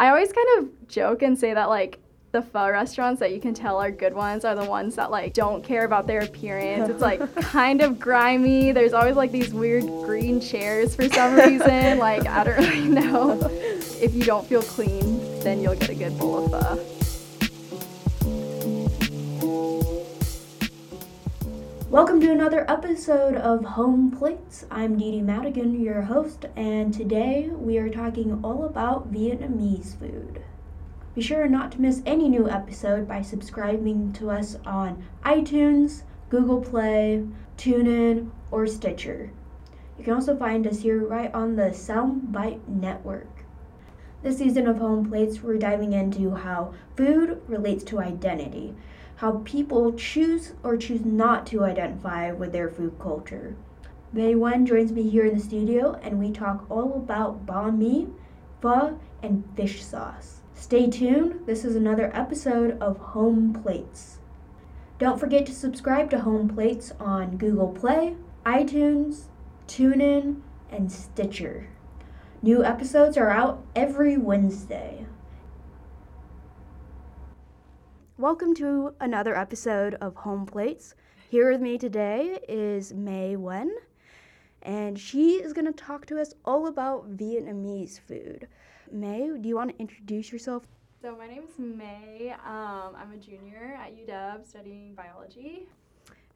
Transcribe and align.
I 0.00 0.08
always 0.08 0.32
kind 0.32 0.48
of 0.58 0.88
joke 0.88 1.20
and 1.20 1.38
say 1.38 1.52
that 1.52 1.68
like 1.68 1.98
the 2.32 2.40
pho 2.40 2.70
restaurants 2.70 3.20
that 3.20 3.32
you 3.32 3.40
can 3.40 3.52
tell 3.52 3.76
are 3.78 3.90
good 3.90 4.14
ones 4.14 4.46
are 4.46 4.54
the 4.54 4.64
ones 4.64 4.94
that 4.94 5.10
like 5.10 5.34
don't 5.34 5.62
care 5.62 5.84
about 5.84 6.06
their 6.06 6.20
appearance. 6.22 6.88
It's 6.88 7.02
like 7.02 7.20
kind 7.42 7.82
of 7.82 7.98
grimy. 7.98 8.72
There's 8.72 8.94
always 8.94 9.16
like 9.16 9.30
these 9.30 9.52
weird 9.52 9.84
green 9.84 10.40
chairs 10.40 10.96
for 10.96 11.06
some 11.10 11.34
reason. 11.46 11.98
like 11.98 12.26
I 12.26 12.44
don't 12.44 12.56
really 12.56 12.88
know. 12.88 13.38
If 14.00 14.14
you 14.14 14.24
don't 14.24 14.46
feel 14.46 14.62
clean, 14.62 15.20
then 15.40 15.60
you'll 15.60 15.74
get 15.74 15.90
a 15.90 15.94
good 15.94 16.18
bowl 16.18 16.46
of 16.46 16.50
pho. 16.50 16.89
Welcome 21.90 22.20
to 22.20 22.30
another 22.30 22.70
episode 22.70 23.34
of 23.34 23.64
Home 23.64 24.12
Plates. 24.12 24.64
I'm 24.70 24.96
Dee 24.96 25.10
Dee 25.10 25.22
Madigan, 25.22 25.80
your 25.80 26.02
host, 26.02 26.46
and 26.54 26.94
today 26.94 27.48
we 27.48 27.78
are 27.78 27.88
talking 27.88 28.38
all 28.44 28.64
about 28.64 29.12
Vietnamese 29.12 29.98
food. 29.98 30.40
Be 31.16 31.20
sure 31.20 31.48
not 31.48 31.72
to 31.72 31.80
miss 31.80 32.00
any 32.06 32.28
new 32.28 32.48
episode 32.48 33.08
by 33.08 33.22
subscribing 33.22 34.12
to 34.12 34.30
us 34.30 34.56
on 34.64 35.02
iTunes, 35.24 36.04
Google 36.28 36.60
Play, 36.60 37.26
TuneIn, 37.58 38.30
or 38.52 38.68
Stitcher. 38.68 39.32
You 39.98 40.04
can 40.04 40.14
also 40.14 40.36
find 40.36 40.68
us 40.68 40.82
here 40.82 41.04
right 41.04 41.34
on 41.34 41.56
the 41.56 41.70
Soundbite 41.70 42.68
Network. 42.68 43.39
This 44.22 44.36
season 44.36 44.66
of 44.66 44.76
Home 44.76 45.08
Plates, 45.08 45.42
we're 45.42 45.56
diving 45.56 45.94
into 45.94 46.34
how 46.34 46.74
food 46.94 47.40
relates 47.48 47.82
to 47.84 48.00
identity, 48.00 48.74
how 49.16 49.40
people 49.46 49.94
choose 49.94 50.52
or 50.62 50.76
choose 50.76 51.06
not 51.06 51.46
to 51.46 51.64
identify 51.64 52.30
with 52.30 52.52
their 52.52 52.68
food 52.68 52.98
culture. 53.00 53.56
May 54.12 54.34
Wen 54.34 54.66
joins 54.66 54.92
me 54.92 55.08
here 55.08 55.24
in 55.24 55.38
the 55.38 55.42
studio, 55.42 55.98
and 56.02 56.18
we 56.18 56.32
talk 56.32 56.70
all 56.70 56.96
about 56.96 57.46
banh 57.46 57.78
mi, 57.78 58.08
pho, 58.60 59.00
and 59.22 59.42
fish 59.56 59.82
sauce. 59.82 60.42
Stay 60.52 60.90
tuned, 60.90 61.46
this 61.46 61.64
is 61.64 61.74
another 61.74 62.14
episode 62.14 62.76
of 62.78 62.98
Home 62.98 63.54
Plates. 63.54 64.18
Don't 64.98 65.18
forget 65.18 65.46
to 65.46 65.54
subscribe 65.54 66.10
to 66.10 66.20
Home 66.20 66.46
Plates 66.46 66.92
on 67.00 67.38
Google 67.38 67.68
Play, 67.68 68.16
iTunes, 68.44 69.28
TuneIn, 69.66 70.42
and 70.70 70.92
Stitcher. 70.92 71.68
New 72.42 72.64
episodes 72.64 73.18
are 73.18 73.28
out 73.28 73.62
every 73.76 74.16
Wednesday. 74.16 75.04
Welcome 78.16 78.54
to 78.54 78.94
another 78.98 79.36
episode 79.36 79.96
of 79.96 80.16
Home 80.16 80.46
Plates. 80.46 80.94
Here 81.28 81.52
with 81.52 81.60
me 81.60 81.76
today 81.76 82.38
is 82.48 82.94
May 82.94 83.36
Wen, 83.36 83.70
and 84.62 84.98
she 84.98 85.32
is 85.32 85.52
going 85.52 85.66
to 85.66 85.72
talk 85.72 86.06
to 86.06 86.18
us 86.18 86.32
all 86.46 86.66
about 86.66 87.14
Vietnamese 87.14 88.00
food. 88.00 88.48
May, 88.90 89.28
do 89.38 89.46
you 89.46 89.56
want 89.56 89.72
to 89.72 89.78
introduce 89.78 90.32
yourself? 90.32 90.66
So 91.02 91.14
my 91.14 91.26
name 91.26 91.42
is 91.42 91.58
May. 91.58 92.34
Um, 92.46 92.96
I'm 92.96 93.12
a 93.12 93.18
junior 93.18 93.78
at 93.78 93.94
UW 93.94 94.48
studying 94.48 94.94
biology. 94.94 95.68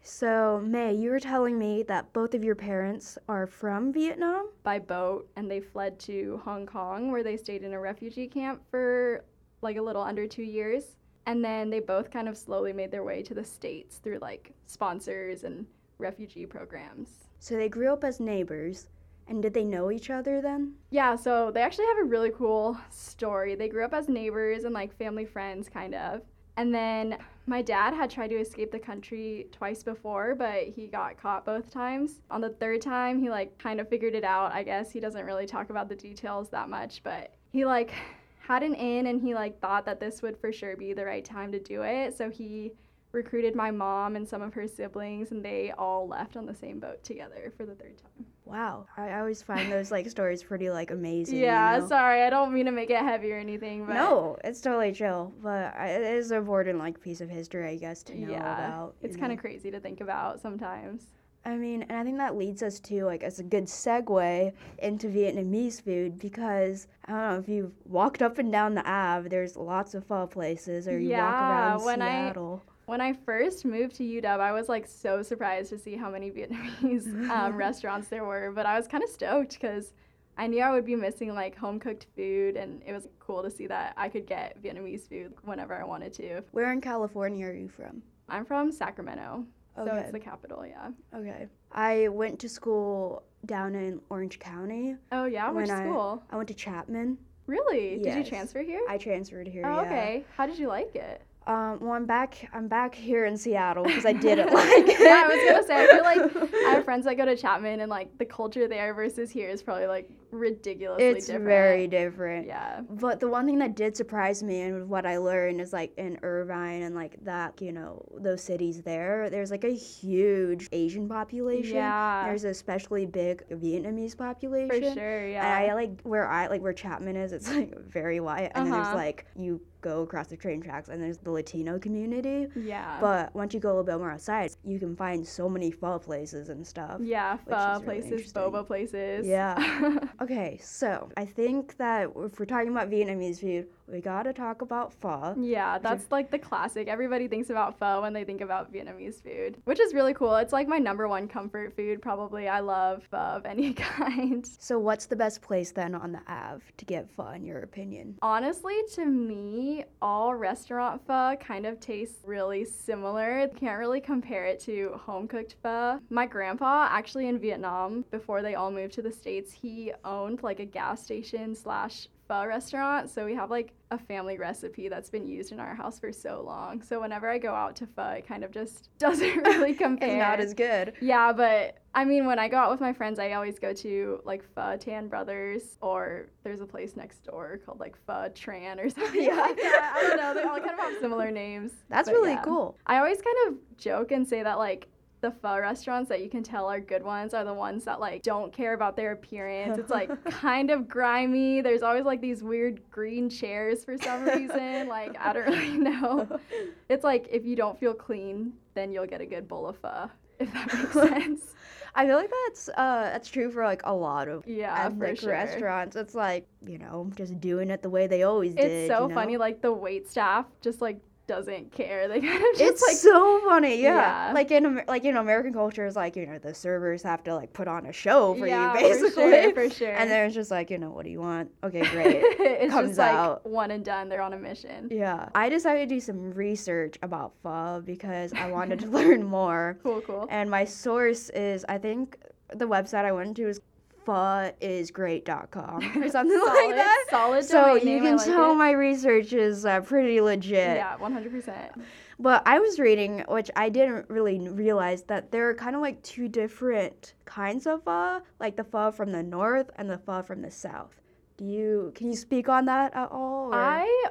So, 0.06 0.60
May, 0.62 0.92
you 0.92 1.08
were 1.08 1.18
telling 1.18 1.58
me 1.58 1.82
that 1.84 2.12
both 2.12 2.34
of 2.34 2.44
your 2.44 2.54
parents 2.54 3.16
are 3.26 3.46
from 3.46 3.90
Vietnam? 3.90 4.50
By 4.62 4.78
boat, 4.78 5.30
and 5.34 5.50
they 5.50 5.60
fled 5.60 5.98
to 6.00 6.42
Hong 6.44 6.66
Kong, 6.66 7.10
where 7.10 7.22
they 7.22 7.38
stayed 7.38 7.62
in 7.62 7.72
a 7.72 7.80
refugee 7.80 8.28
camp 8.28 8.60
for 8.70 9.24
like 9.62 9.78
a 9.78 9.82
little 9.82 10.02
under 10.02 10.26
two 10.26 10.42
years. 10.42 10.96
And 11.24 11.42
then 11.42 11.70
they 11.70 11.80
both 11.80 12.10
kind 12.10 12.28
of 12.28 12.36
slowly 12.36 12.74
made 12.74 12.90
their 12.90 13.02
way 13.02 13.22
to 13.22 13.32
the 13.32 13.42
States 13.42 13.96
through 13.96 14.18
like 14.18 14.52
sponsors 14.66 15.44
and 15.44 15.64
refugee 15.96 16.44
programs. 16.44 17.08
So, 17.38 17.54
they 17.54 17.70
grew 17.70 17.90
up 17.90 18.04
as 18.04 18.20
neighbors. 18.20 18.88
And 19.26 19.42
did 19.42 19.54
they 19.54 19.64
know 19.64 19.90
each 19.90 20.10
other 20.10 20.42
then? 20.42 20.74
Yeah, 20.90 21.16
so 21.16 21.50
they 21.50 21.62
actually 21.62 21.86
have 21.86 22.00
a 22.00 22.04
really 22.04 22.30
cool 22.30 22.76
story. 22.90 23.54
They 23.54 23.70
grew 23.70 23.86
up 23.86 23.94
as 23.94 24.10
neighbors 24.10 24.64
and 24.64 24.74
like 24.74 24.94
family 24.98 25.24
friends, 25.24 25.70
kind 25.70 25.94
of. 25.94 26.20
And 26.58 26.74
then 26.74 27.16
my 27.46 27.60
dad 27.60 27.92
had 27.92 28.10
tried 28.10 28.30
to 28.30 28.36
escape 28.36 28.72
the 28.72 28.78
country 28.78 29.48
twice 29.52 29.82
before, 29.82 30.34
but 30.34 30.64
he 30.64 30.86
got 30.86 31.18
caught 31.18 31.44
both 31.44 31.70
times. 31.70 32.20
On 32.30 32.40
the 32.40 32.50
third 32.50 32.80
time, 32.80 33.20
he 33.20 33.28
like 33.28 33.58
kind 33.58 33.80
of 33.80 33.88
figured 33.88 34.14
it 34.14 34.24
out. 34.24 34.52
I 34.52 34.62
guess 34.62 34.90
he 34.90 35.00
doesn't 35.00 35.26
really 35.26 35.46
talk 35.46 35.70
about 35.70 35.88
the 35.88 35.96
details 35.96 36.48
that 36.50 36.70
much, 36.70 37.02
but 37.02 37.34
he 37.52 37.64
like 37.64 37.92
had 38.38 38.62
an 38.62 38.74
in 38.74 39.06
and 39.06 39.20
he 39.20 39.34
like 39.34 39.60
thought 39.60 39.86
that 39.86 40.00
this 40.00 40.22
would 40.22 40.38
for 40.38 40.52
sure 40.52 40.76
be 40.76 40.92
the 40.92 41.04
right 41.04 41.24
time 41.24 41.52
to 41.52 41.58
do 41.58 41.82
it. 41.82 42.16
So 42.16 42.30
he 42.30 42.72
recruited 43.14 43.54
my 43.54 43.70
mom 43.70 44.16
and 44.16 44.28
some 44.28 44.42
of 44.42 44.54
her 44.54 44.66
siblings 44.66 45.30
and 45.30 45.44
they 45.44 45.72
all 45.76 46.06
left 46.06 46.36
on 46.36 46.46
the 46.46 46.54
same 46.54 46.80
boat 46.80 47.02
together 47.02 47.52
for 47.56 47.64
the 47.64 47.74
third 47.74 47.96
time. 47.98 48.26
Wow, 48.44 48.86
I 48.96 49.18
always 49.18 49.42
find 49.42 49.72
those 49.72 49.90
like 49.90 50.08
stories 50.10 50.42
pretty 50.42 50.68
like 50.68 50.90
amazing. 50.90 51.38
Yeah, 51.38 51.76
you 51.76 51.80
know? 51.80 51.88
sorry, 51.88 52.22
I 52.22 52.30
don't 52.30 52.52
mean 52.52 52.66
to 52.66 52.72
make 52.72 52.90
it 52.90 52.98
heavy 52.98 53.32
or 53.32 53.38
anything, 53.38 53.86
but 53.86 53.94
no, 53.94 54.36
it's 54.44 54.60
totally 54.60 54.92
chill. 54.92 55.32
But 55.42 55.74
it 55.78 56.02
is 56.02 56.30
a 56.30 56.42
important 56.44 56.78
like 56.78 57.00
piece 57.00 57.20
of 57.20 57.30
history, 57.30 57.66
I 57.68 57.76
guess, 57.76 58.02
to 58.04 58.14
know 58.14 58.30
yeah, 58.30 58.68
about. 58.68 58.94
It's 59.02 59.16
kind 59.16 59.32
of 59.32 59.38
crazy 59.38 59.70
to 59.70 59.80
think 59.80 60.00
about 60.02 60.40
sometimes. 60.40 61.06
I 61.46 61.56
mean, 61.56 61.82
and 61.82 61.98
I 61.98 62.04
think 62.04 62.18
that 62.18 62.36
leads 62.36 62.62
us 62.62 62.80
to 62.80 63.04
like 63.04 63.22
as 63.22 63.38
a 63.38 63.42
good 63.42 63.64
segue 63.64 64.52
into 64.78 65.08
Vietnamese 65.08 65.82
food 65.82 66.18
because 66.18 66.86
I 67.06 67.12
don't 67.12 67.20
know 67.20 67.38
if 67.38 67.48
you've 67.48 67.72
walked 67.84 68.22
up 68.22 68.38
and 68.38 68.50
down 68.52 68.74
the 68.74 68.88
Ave, 68.88 69.28
there's 69.28 69.56
lots 69.56 69.94
of 69.94 70.06
pho 70.06 70.26
places, 70.26 70.88
or 70.88 70.98
you 70.98 71.10
yeah, 71.10 71.24
walk 71.24 71.42
around 71.42 71.84
when 71.84 72.00
Seattle. 72.00 72.62
I, 72.66 72.73
when 72.86 73.00
I 73.00 73.12
first 73.12 73.64
moved 73.64 73.96
to 73.96 74.02
UW, 74.04 74.40
I 74.40 74.52
was 74.52 74.68
like 74.68 74.86
so 74.86 75.22
surprised 75.22 75.70
to 75.70 75.78
see 75.78 75.96
how 75.96 76.10
many 76.10 76.30
Vietnamese 76.30 77.28
um, 77.30 77.56
restaurants 77.56 78.08
there 78.08 78.24
were. 78.24 78.52
But 78.54 78.66
I 78.66 78.76
was 78.76 78.86
kind 78.86 79.02
of 79.02 79.10
stoked 79.10 79.54
because 79.60 79.92
I 80.36 80.46
knew 80.46 80.60
I 80.62 80.70
would 80.72 80.84
be 80.84 80.96
missing 80.96 81.34
like 81.34 81.56
home 81.56 81.78
cooked 81.78 82.06
food, 82.16 82.56
and 82.56 82.82
it 82.86 82.92
was 82.92 83.08
cool 83.20 83.42
to 83.42 83.50
see 83.50 83.66
that 83.68 83.94
I 83.96 84.08
could 84.08 84.26
get 84.26 84.62
Vietnamese 84.62 85.08
food 85.08 85.32
whenever 85.42 85.74
I 85.74 85.84
wanted 85.84 86.12
to. 86.14 86.42
Where 86.52 86.72
in 86.72 86.80
California 86.80 87.46
are 87.46 87.52
you 87.54 87.68
from? 87.68 88.02
I'm 88.28 88.44
from 88.44 88.72
Sacramento, 88.72 89.44
Okay. 89.78 89.90
so 89.90 89.96
it's 89.96 90.12
the 90.12 90.18
capital. 90.18 90.66
Yeah. 90.66 90.90
Okay. 91.14 91.46
I 91.72 92.08
went 92.08 92.38
to 92.40 92.48
school 92.48 93.22
down 93.46 93.74
in 93.74 94.00
Orange 94.10 94.38
County. 94.38 94.96
Oh 95.12 95.24
yeah, 95.26 95.50
which 95.50 95.70
I- 95.70 95.84
school? 95.84 96.22
I 96.30 96.36
went 96.36 96.48
to 96.48 96.54
Chapman. 96.54 97.18
Really? 97.46 97.98
Did 97.98 98.14
you 98.16 98.24
transfer 98.24 98.62
here? 98.62 98.80
I 98.88 98.96
transferred 98.96 99.46
here. 99.46 99.66
oh, 99.66 99.82
yeah. 99.82 99.86
okay. 99.86 100.24
How 100.34 100.46
did 100.46 100.58
you 100.58 100.66
like 100.68 100.96
it? 100.96 101.20
Um, 101.46 101.78
well, 101.80 101.92
I'm 101.92 102.06
back. 102.06 102.48
I'm 102.54 102.68
back 102.68 102.94
here 102.94 103.26
in 103.26 103.36
Seattle 103.36 103.84
because 103.84 104.06
I 104.06 104.12
like 104.12 104.24
it. 104.24 105.00
yeah, 105.00 105.24
I 105.26 105.28
was 105.28 105.50
gonna 105.50 105.66
say. 105.66 105.84
I 105.84 105.86
feel 105.88 106.02
like 106.02 106.54
I 106.54 106.70
have 106.70 106.84
friends 106.86 107.04
that 107.04 107.16
go 107.16 107.24
to 107.26 107.36
Chapman, 107.36 107.80
and 107.80 107.90
like 107.90 108.16
the 108.18 108.24
culture 108.24 108.66
there 108.66 108.94
versus 108.94 109.30
here 109.30 109.48
is 109.50 109.62
probably 109.62 109.86
like 109.86 110.08
ridiculously 110.30 111.04
it's 111.04 111.26
different. 111.26 111.44
very 111.44 111.86
different. 111.86 112.46
Yeah. 112.46 112.80
But 112.88 113.20
the 113.20 113.28
one 113.28 113.46
thing 113.46 113.58
that 113.60 113.76
did 113.76 113.96
surprise 113.96 114.42
me 114.42 114.62
and 114.62 114.88
what 114.88 115.06
I 115.06 115.18
learned 115.18 115.60
is 115.60 115.72
like 115.72 115.92
in 115.96 116.18
Irvine 116.22 116.82
and 116.82 116.94
like 116.94 117.22
that, 117.24 117.60
you 117.62 117.70
know, 117.72 118.04
those 118.18 118.42
cities 118.42 118.82
there, 118.82 119.30
there's 119.30 119.50
like 119.52 119.62
a 119.64 119.72
huge 119.74 120.68
Asian 120.72 121.08
population. 121.08 121.76
Yeah. 121.76 122.24
There's 122.26 122.44
a 122.44 122.48
especially 122.48 123.06
big 123.06 123.48
Vietnamese 123.50 124.16
population. 124.16 124.82
For 124.94 124.98
sure, 124.98 125.28
yeah. 125.28 125.58
And 125.62 125.70
I 125.70 125.74
like 125.74 126.00
where 126.02 126.26
I 126.28 126.46
like 126.48 126.62
where 126.62 126.72
Chapman 126.72 127.16
is, 127.16 127.32
it's 127.32 127.48
like 127.54 127.78
very 127.80 128.18
white. 128.20 128.50
And 128.54 128.66
then 128.66 128.72
Uh-huh. 128.72 128.82
there's 128.84 128.94
like 128.96 129.26
you 129.36 129.60
go 129.84 130.02
across 130.02 130.28
the 130.28 130.36
train 130.36 130.60
tracks 130.62 130.88
and 130.88 131.00
there's 131.02 131.18
the 131.18 131.30
Latino 131.30 131.78
community. 131.78 132.48
yeah. 132.56 132.98
But 133.00 133.34
once 133.34 133.52
you 133.54 133.60
go 133.60 133.68
a 133.68 133.74
little 133.76 133.84
bit 133.84 133.98
more 133.98 134.10
outside, 134.10 134.50
you 134.64 134.78
can 134.78 134.96
find 134.96 135.26
so 135.26 135.48
many 135.48 135.70
pho 135.70 135.98
places 135.98 136.48
and 136.48 136.66
stuff. 136.66 136.98
yeah, 137.02 137.36
pho 137.48 137.72
really 137.72 137.84
places, 137.84 138.12
interesting. 138.12 138.42
boba 138.42 138.66
places. 138.66 139.26
Yeah. 139.26 139.54
Okay, 140.24 140.58
so 140.62 141.10
I 141.16 141.26
think 141.26 141.76
that 141.76 142.08
if 142.16 142.38
we're 142.38 142.46
talking 142.46 142.70
about 142.70 142.88
Vietnamese 142.88 143.40
food, 143.40 143.66
we 143.90 144.00
gotta 144.00 144.32
talk 144.32 144.62
about 144.62 144.92
pho. 144.94 145.34
yeah, 145.38 145.78
that's 145.78 146.10
like 146.10 146.30
the 146.30 146.38
classic. 146.38 146.88
Everybody 146.88 147.28
thinks 147.28 147.50
about 147.50 147.78
pho 147.78 148.02
when 148.02 148.12
they 148.12 148.24
think 148.24 148.40
about 148.40 148.72
Vietnamese 148.72 149.22
food, 149.22 149.58
which 149.64 149.80
is 149.80 149.92
really 149.94 150.14
cool. 150.14 150.36
It's 150.36 150.52
like 150.52 150.68
my 150.68 150.78
number 150.78 151.06
one 151.08 151.28
comfort 151.28 151.74
food, 151.76 152.00
probably. 152.00 152.48
I 152.48 152.60
love 152.60 153.02
pho 153.10 153.16
of 153.16 153.46
any 153.54 153.74
kind. 153.74 154.46
So, 154.58 154.78
what's 154.78 155.06
the 155.06 155.16
best 155.16 155.42
place 155.42 155.70
then 155.72 155.94
on 155.94 156.12
the 156.12 156.20
Ave 156.28 156.62
to 156.76 156.84
get 156.84 157.10
pho, 157.10 157.28
in 157.30 157.44
your 157.44 157.60
opinion? 157.60 158.16
Honestly, 158.22 158.74
to 158.94 159.04
me, 159.04 159.84
all 160.00 160.34
restaurant 160.34 161.02
pho 161.06 161.36
kind 161.40 161.66
of 161.66 161.80
tastes 161.80 162.18
really 162.24 162.64
similar. 162.64 163.48
Can't 163.56 163.78
really 163.78 164.00
compare 164.00 164.46
it 164.46 164.60
to 164.60 164.92
home 165.04 165.28
cooked 165.28 165.56
pho. 165.62 166.00
My 166.10 166.26
grandpa, 166.26 166.88
actually 166.90 167.28
in 167.28 167.38
Vietnam, 167.38 168.04
before 168.10 168.42
they 168.42 168.54
all 168.54 168.70
moved 168.70 168.94
to 168.94 169.02
the 169.02 169.12
States, 169.12 169.52
he 169.52 169.92
owned 170.04 170.42
like 170.42 170.60
a 170.60 170.64
gas 170.64 171.02
station 171.02 171.54
slash 171.54 172.08
pho 172.28 172.46
restaurant. 172.46 173.10
So 173.10 173.24
we 173.24 173.34
have 173.34 173.50
like 173.50 173.72
a 173.90 173.98
family 173.98 174.38
recipe 174.38 174.88
that's 174.88 175.10
been 175.10 175.26
used 175.26 175.52
in 175.52 175.60
our 175.60 175.74
house 175.74 175.98
for 175.98 176.12
so 176.12 176.42
long. 176.44 176.82
So 176.82 177.00
whenever 177.00 177.28
I 177.28 177.38
go 177.38 177.54
out 177.54 177.76
to 177.76 177.86
pho, 177.86 178.08
it 178.10 178.26
kind 178.26 178.44
of 178.44 178.50
just 178.50 178.88
doesn't 178.98 179.36
really 179.44 179.74
compare. 179.74 180.08
It's 180.14 180.18
not 180.18 180.40
as 180.40 180.54
good. 180.54 180.94
Yeah, 181.00 181.32
but 181.32 181.78
I 181.94 182.04
mean, 182.04 182.26
when 182.26 182.38
I 182.38 182.48
go 182.48 182.56
out 182.56 182.70
with 182.70 182.80
my 182.80 182.92
friends, 182.92 183.18
I 183.18 183.32
always 183.32 183.58
go 183.58 183.72
to 183.72 184.20
like 184.24 184.42
Pho 184.54 184.76
Than 184.84 185.08
Brothers, 185.08 185.78
or 185.80 186.26
there's 186.42 186.60
a 186.60 186.66
place 186.66 186.96
next 186.96 187.24
door 187.24 187.60
called 187.64 187.78
like 187.80 187.96
Pho 188.06 188.28
Tran 188.34 188.84
or 188.84 188.88
something 188.98 189.22
Yeah. 189.22 189.36
like 189.36 189.56
that. 189.56 189.94
I 189.96 190.02
don't 190.08 190.16
know. 190.16 190.34
They 190.34 190.42
all 190.42 190.58
kind 190.58 190.72
of 190.72 190.78
have 190.80 190.98
similar 191.00 191.30
names. 191.30 191.72
That's 191.88 192.08
really 192.08 192.32
yeah. 192.32 192.42
cool. 192.42 192.76
I 192.86 192.98
always 192.98 193.20
kind 193.22 193.36
of 193.48 193.76
joke 193.78 194.10
and 194.12 194.26
say 194.26 194.42
that 194.42 194.58
like 194.58 194.88
the 195.24 195.30
pho 195.30 195.58
restaurants 195.58 196.10
that 196.10 196.22
you 196.22 196.28
can 196.28 196.42
tell 196.42 196.66
are 196.66 196.78
good 196.80 197.02
ones 197.02 197.32
are 197.32 197.44
the 197.44 197.54
ones 197.54 197.84
that 197.84 197.98
like 197.98 198.22
don't 198.22 198.52
care 198.52 198.74
about 198.74 198.94
their 198.94 199.12
appearance. 199.12 199.78
It's 199.78 199.90
like 199.90 200.10
kind 200.30 200.70
of 200.70 200.86
grimy. 200.86 201.62
There's 201.62 201.82
always 201.82 202.04
like 202.04 202.20
these 202.20 202.42
weird 202.42 202.82
green 202.90 203.30
chairs 203.30 203.84
for 203.86 203.96
some 203.96 204.24
reason. 204.36 204.86
like 204.86 205.16
I 205.18 205.32
don't 205.32 205.46
really 205.48 205.78
know. 205.78 206.38
It's 206.90 207.02
like 207.04 207.26
if 207.30 207.46
you 207.46 207.56
don't 207.56 207.80
feel 207.80 207.94
clean, 207.94 208.52
then 208.74 208.92
you'll 208.92 209.06
get 209.06 209.22
a 209.22 209.26
good 209.26 209.48
bowl 209.48 209.66
of 209.66 209.78
pho. 209.78 210.10
If 210.38 210.52
that 210.52 210.74
makes 210.74 210.92
sense. 210.92 211.54
I 211.94 212.06
feel 212.06 212.16
like 212.16 212.30
that's 212.46 212.68
uh 212.68 213.08
that's 213.12 213.28
true 213.30 213.50
for 213.50 213.64
like 213.64 213.80
a 213.84 213.94
lot 213.94 214.28
of 214.28 214.46
Yeah, 214.46 214.86
ethnic 214.86 215.20
sure. 215.20 215.30
restaurants. 215.30 215.96
It's 215.96 216.14
like 216.14 216.46
you 216.66 216.76
know 216.76 217.10
just 217.16 217.40
doing 217.40 217.70
it 217.70 217.80
the 217.82 217.88
way 217.90 218.06
they 218.06 218.24
always 218.24 218.54
did. 218.54 218.66
It's 218.70 218.94
so 218.94 219.04
you 219.04 219.08
know? 219.08 219.14
funny. 219.14 219.36
Like 219.38 219.62
the 219.62 219.72
wait 219.72 220.10
staff 220.10 220.44
just 220.60 220.82
like 220.82 220.98
doesn't 221.26 221.72
care. 221.72 222.06
They 222.14 222.20
kind 222.20 222.36
of 222.36 222.58
just 222.58 222.60
It's 222.60 222.82
like 222.82 222.96
so 222.96 223.40
funny, 223.48 223.80
yeah. 223.82 224.28
Yeah. 224.28 224.32
Like 224.34 224.50
in 224.50 224.66
Amer- 224.66 224.84
like 224.88 225.04
in 225.04 225.16
American 225.16 225.52
culture, 225.52 225.86
is 225.86 225.96
like 225.96 226.16
you 226.16 226.26
know 226.26 226.38
the 226.38 226.54
servers 226.54 227.02
have 227.02 227.24
to 227.24 227.34
like 227.34 227.52
put 227.52 227.66
on 227.68 227.86
a 227.86 227.92
show 227.92 228.34
for 228.34 228.46
yeah, 228.46 228.74
you 228.74 228.80
basically, 228.80 229.10
for 229.10 229.30
sure, 229.30 229.54
for 229.54 229.70
sure. 229.74 229.92
and 229.94 230.10
then 230.10 230.26
it's 230.26 230.34
just 230.34 230.50
like 230.50 230.70
you 230.70 230.78
know 230.78 230.90
what 230.90 231.04
do 231.04 231.10
you 231.10 231.20
want? 231.20 231.50
Okay, 231.62 231.80
great. 231.90 232.16
it's 232.40 232.72
comes 232.72 232.90
just 232.90 232.98
like 232.98 233.12
out. 233.14 233.46
one 233.48 233.70
and 233.70 233.84
done. 233.84 234.08
They're 234.08 234.20
on 234.22 234.32
a 234.34 234.38
mission. 234.38 234.88
yeah, 234.90 235.28
I 235.34 235.48
decided 235.48 235.88
to 235.88 235.94
do 235.94 236.00
some 236.00 236.32
research 236.34 236.96
about 237.02 237.32
pho 237.42 237.82
because 237.84 238.32
I 238.34 238.50
wanted 238.50 238.80
to 238.80 238.86
learn 238.88 239.24
more, 239.24 239.78
Cool, 239.82 240.00
cool. 240.02 240.26
and 240.30 240.50
my 240.50 240.64
source 240.64 241.30
is 241.30 241.64
I 241.68 241.78
think 241.78 242.18
the 242.54 242.66
website 242.66 243.04
I 243.04 243.12
went 243.12 243.36
to 243.38 243.48
is 243.48 243.60
phoisgreat.com 244.04 245.76
or 246.02 246.08
something 246.08 246.38
like 246.46 246.76
that. 246.76 247.04
solid 247.10 247.44
So 247.44 247.74
you 247.76 248.00
can 248.00 248.16
like 248.16 248.26
tell 248.26 248.52
it. 248.52 248.56
my 248.56 248.70
research 248.72 249.32
is 249.32 249.64
uh, 249.66 249.80
pretty 249.80 250.20
legit. 250.20 250.76
Yeah, 250.76 250.96
one 250.96 251.12
hundred 251.12 251.32
percent. 251.32 251.72
But 252.18 252.42
I 252.46 252.60
was 252.60 252.78
reading, 252.78 253.24
which 253.28 253.50
I 253.56 253.68
didn't 253.68 254.08
really 254.08 254.38
realize, 254.48 255.02
that 255.04 255.32
there 255.32 255.48
are 255.48 255.54
kind 255.54 255.74
of 255.74 255.82
like 255.82 256.00
two 256.02 256.28
different 256.28 257.14
kinds 257.24 257.66
of 257.66 257.82
pho, 257.84 258.20
like 258.38 258.56
the 258.56 258.62
pho 258.64 258.92
from 258.92 259.10
the 259.10 259.22
north 259.22 259.68
and 259.76 259.90
the 259.90 259.98
pho 259.98 260.22
from 260.22 260.40
the 260.42 260.50
south. 260.50 261.00
Do 261.36 261.44
you 261.44 261.92
can 261.96 262.06
you 262.08 262.16
speak 262.16 262.48
on 262.48 262.66
that 262.66 262.94
at 262.94 263.10
all? 263.10 263.48
or- 263.48 263.54
I 263.54 264.04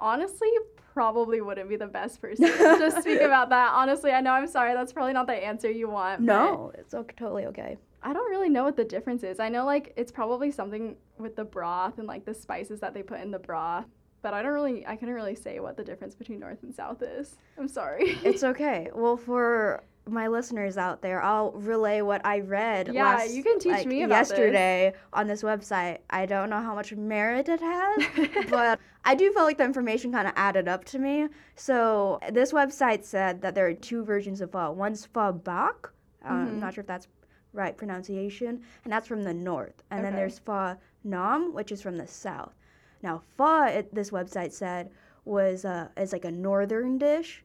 honestly 0.00 0.48
probably 0.94 1.40
wouldn't 1.40 1.68
be 1.68 1.76
the 1.76 1.86
best 1.86 2.20
person 2.20 2.46
to 2.46 2.90
speak 3.00 3.20
about 3.20 3.48
that. 3.50 3.72
Honestly, 3.74 4.10
I 4.12 4.20
know 4.20 4.32
I'm 4.32 4.46
sorry. 4.46 4.72
That's 4.74 4.92
probably 4.92 5.12
not 5.12 5.26
the 5.26 5.34
answer 5.34 5.70
you 5.70 5.88
want. 5.88 6.20
no, 6.20 6.72
it's 6.76 6.94
okay, 6.94 7.14
totally 7.18 7.46
okay. 7.46 7.76
I 8.02 8.12
don't 8.12 8.30
really 8.30 8.48
know 8.48 8.64
what 8.64 8.76
the 8.76 8.84
difference 8.84 9.22
is. 9.22 9.40
I 9.40 9.48
know 9.48 9.64
like 9.64 9.92
it's 9.96 10.10
probably 10.12 10.50
something 10.50 10.96
with 11.18 11.36
the 11.36 11.44
broth 11.44 11.98
and 11.98 12.06
like 12.08 12.24
the 12.24 12.34
spices 12.34 12.80
that 12.80 12.94
they 12.94 13.02
put 13.02 13.20
in 13.20 13.30
the 13.30 13.38
broth. 13.38 13.86
But 14.22 14.34
I 14.34 14.42
don't 14.42 14.52
really, 14.52 14.86
I 14.86 14.96
couldn't 14.96 15.14
really 15.14 15.34
say 15.34 15.60
what 15.60 15.76
the 15.78 15.84
difference 15.84 16.14
between 16.14 16.40
north 16.40 16.62
and 16.62 16.74
south 16.74 17.00
is. 17.02 17.36
I'm 17.58 17.68
sorry. 17.68 18.18
It's 18.22 18.42
okay. 18.52 18.90
Well, 18.94 19.16
for 19.16 19.82
my 20.06 20.28
listeners 20.28 20.76
out 20.76 21.00
there, 21.00 21.22
I'll 21.22 21.52
relay 21.52 22.02
what 22.02 22.20
I 22.26 22.40
read. 22.40 22.92
Yeah, 22.92 23.04
last, 23.04 23.32
you 23.32 23.42
can 23.42 23.58
teach 23.58 23.72
like, 23.72 23.86
me 23.86 24.02
about 24.02 24.18
this. 24.20 24.30
yesterday 24.30 24.92
on 25.14 25.26
this 25.26 25.42
website. 25.42 25.98
I 26.10 26.26
don't 26.26 26.50
know 26.50 26.60
how 26.60 26.74
much 26.74 26.92
merit 26.92 27.48
it 27.48 27.60
has, 27.60 28.02
but 28.50 28.78
I 29.06 29.14
do 29.14 29.32
feel 29.32 29.44
like 29.44 29.56
the 29.56 29.64
information 29.64 30.12
kind 30.12 30.26
of 30.28 30.34
added 30.36 30.68
up 30.68 30.84
to 30.86 30.98
me. 30.98 31.28
So 31.54 32.18
this 32.30 32.52
website 32.52 33.04
said 33.04 33.40
that 33.40 33.54
there 33.54 33.66
are 33.68 33.74
two 33.74 34.04
versions 34.04 34.42
of 34.42 34.52
pho. 34.52 34.70
One's 34.72 35.06
pho 35.06 35.32
bak. 35.32 35.88
Uh, 36.24 36.28
I'm 36.28 36.48
Mhm. 36.56 36.60
not 36.60 36.74
sure 36.74 36.82
if 36.82 36.86
that's 36.88 37.08
right 37.52 37.76
pronunciation, 37.76 38.62
and 38.84 38.92
that's 38.92 39.06
from 39.08 39.22
the 39.22 39.34
north. 39.34 39.82
And 39.90 40.04
then 40.04 40.14
there's 40.14 40.38
pho 40.38 40.76
nam, 41.04 41.52
which 41.54 41.72
is 41.72 41.82
from 41.82 41.96
the 41.96 42.06
south. 42.06 42.54
Now 43.02 43.22
pho, 43.36 43.64
it, 43.64 43.94
this 43.94 44.10
website 44.10 44.52
said, 44.52 44.90
was 45.24 45.64
uh, 45.64 45.88
is 45.96 46.12
like 46.12 46.24
a 46.24 46.30
northern 46.30 46.98
dish 46.98 47.44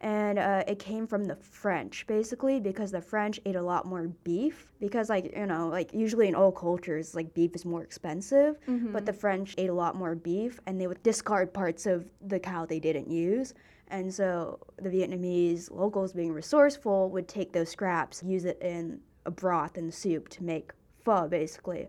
and 0.00 0.38
uh, 0.38 0.62
it 0.68 0.78
came 0.78 1.08
from 1.08 1.24
the 1.24 1.34
French 1.34 2.06
basically 2.06 2.60
because 2.60 2.92
the 2.92 3.00
French 3.00 3.40
ate 3.44 3.56
a 3.56 3.62
lot 3.62 3.84
more 3.84 4.06
beef 4.22 4.70
because 4.78 5.08
like 5.08 5.34
you 5.36 5.44
know 5.46 5.66
like 5.68 5.92
usually 5.92 6.28
in 6.28 6.36
all 6.36 6.52
cultures 6.52 7.16
like 7.16 7.34
beef 7.34 7.52
is 7.56 7.64
more 7.64 7.82
expensive 7.82 8.56
Mm-hmm. 8.68 8.92
but 8.92 9.04
the 9.06 9.12
French 9.12 9.56
ate 9.58 9.70
a 9.70 9.74
lot 9.74 9.96
more 9.96 10.14
beef 10.14 10.60
and 10.66 10.80
they 10.80 10.86
would 10.86 11.02
discard 11.02 11.52
parts 11.52 11.84
of 11.86 12.06
the 12.24 12.38
cow 12.38 12.64
they 12.64 12.78
didn't 12.78 13.10
use 13.10 13.54
and 13.88 14.14
so 14.14 14.60
the 14.76 14.88
Vietnamese 14.88 15.68
locals 15.72 16.12
being 16.12 16.32
resourceful 16.32 17.10
would 17.10 17.26
take 17.26 17.52
those 17.52 17.68
scraps 17.70 18.22
use 18.22 18.44
it 18.44 18.58
in 18.62 19.00
a 19.28 19.30
broth 19.30 19.76
and 19.76 19.92
soup 19.92 20.28
to 20.28 20.42
make 20.42 20.72
pho 21.04 21.28
basically 21.28 21.86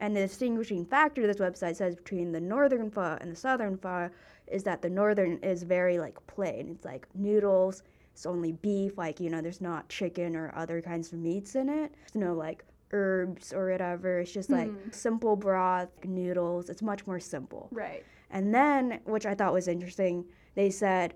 and 0.00 0.16
the 0.16 0.20
distinguishing 0.20 0.84
factor 0.84 1.26
this 1.26 1.36
website 1.46 1.76
says 1.76 1.94
between 1.94 2.32
the 2.32 2.40
northern 2.40 2.90
pho 2.90 3.16
and 3.20 3.30
the 3.32 3.36
southern 3.36 3.76
pho 3.78 4.10
is 4.46 4.62
that 4.64 4.82
the 4.82 4.90
northern 4.90 5.34
is 5.52 5.62
very 5.62 5.96
like 6.00 6.18
plain. 6.26 6.70
It's 6.74 6.84
like 6.84 7.06
noodles. 7.14 7.84
It's 8.12 8.26
only 8.26 8.50
beef. 8.52 8.98
Like 8.98 9.20
you 9.20 9.30
know, 9.30 9.40
there's 9.40 9.60
not 9.60 9.88
chicken 9.88 10.34
or 10.34 10.52
other 10.56 10.82
kinds 10.82 11.12
of 11.12 11.18
meats 11.20 11.54
in 11.54 11.68
it. 11.68 11.94
There's 11.94 12.16
no 12.16 12.34
like 12.34 12.64
herbs 12.92 13.52
or 13.52 13.70
whatever. 13.70 14.18
It's 14.20 14.32
just 14.32 14.50
like 14.50 14.68
Hmm. 14.70 14.90
simple 14.90 15.36
broth, 15.36 15.90
noodles. 16.04 16.68
It's 16.70 16.82
much 16.82 17.06
more 17.06 17.20
simple. 17.20 17.68
right. 17.70 18.02
And 18.30 18.52
then, 18.54 18.98
which 19.04 19.26
I 19.26 19.34
thought 19.36 19.52
was 19.52 19.68
interesting, 19.68 20.24
they 20.56 20.70
said 20.70 21.14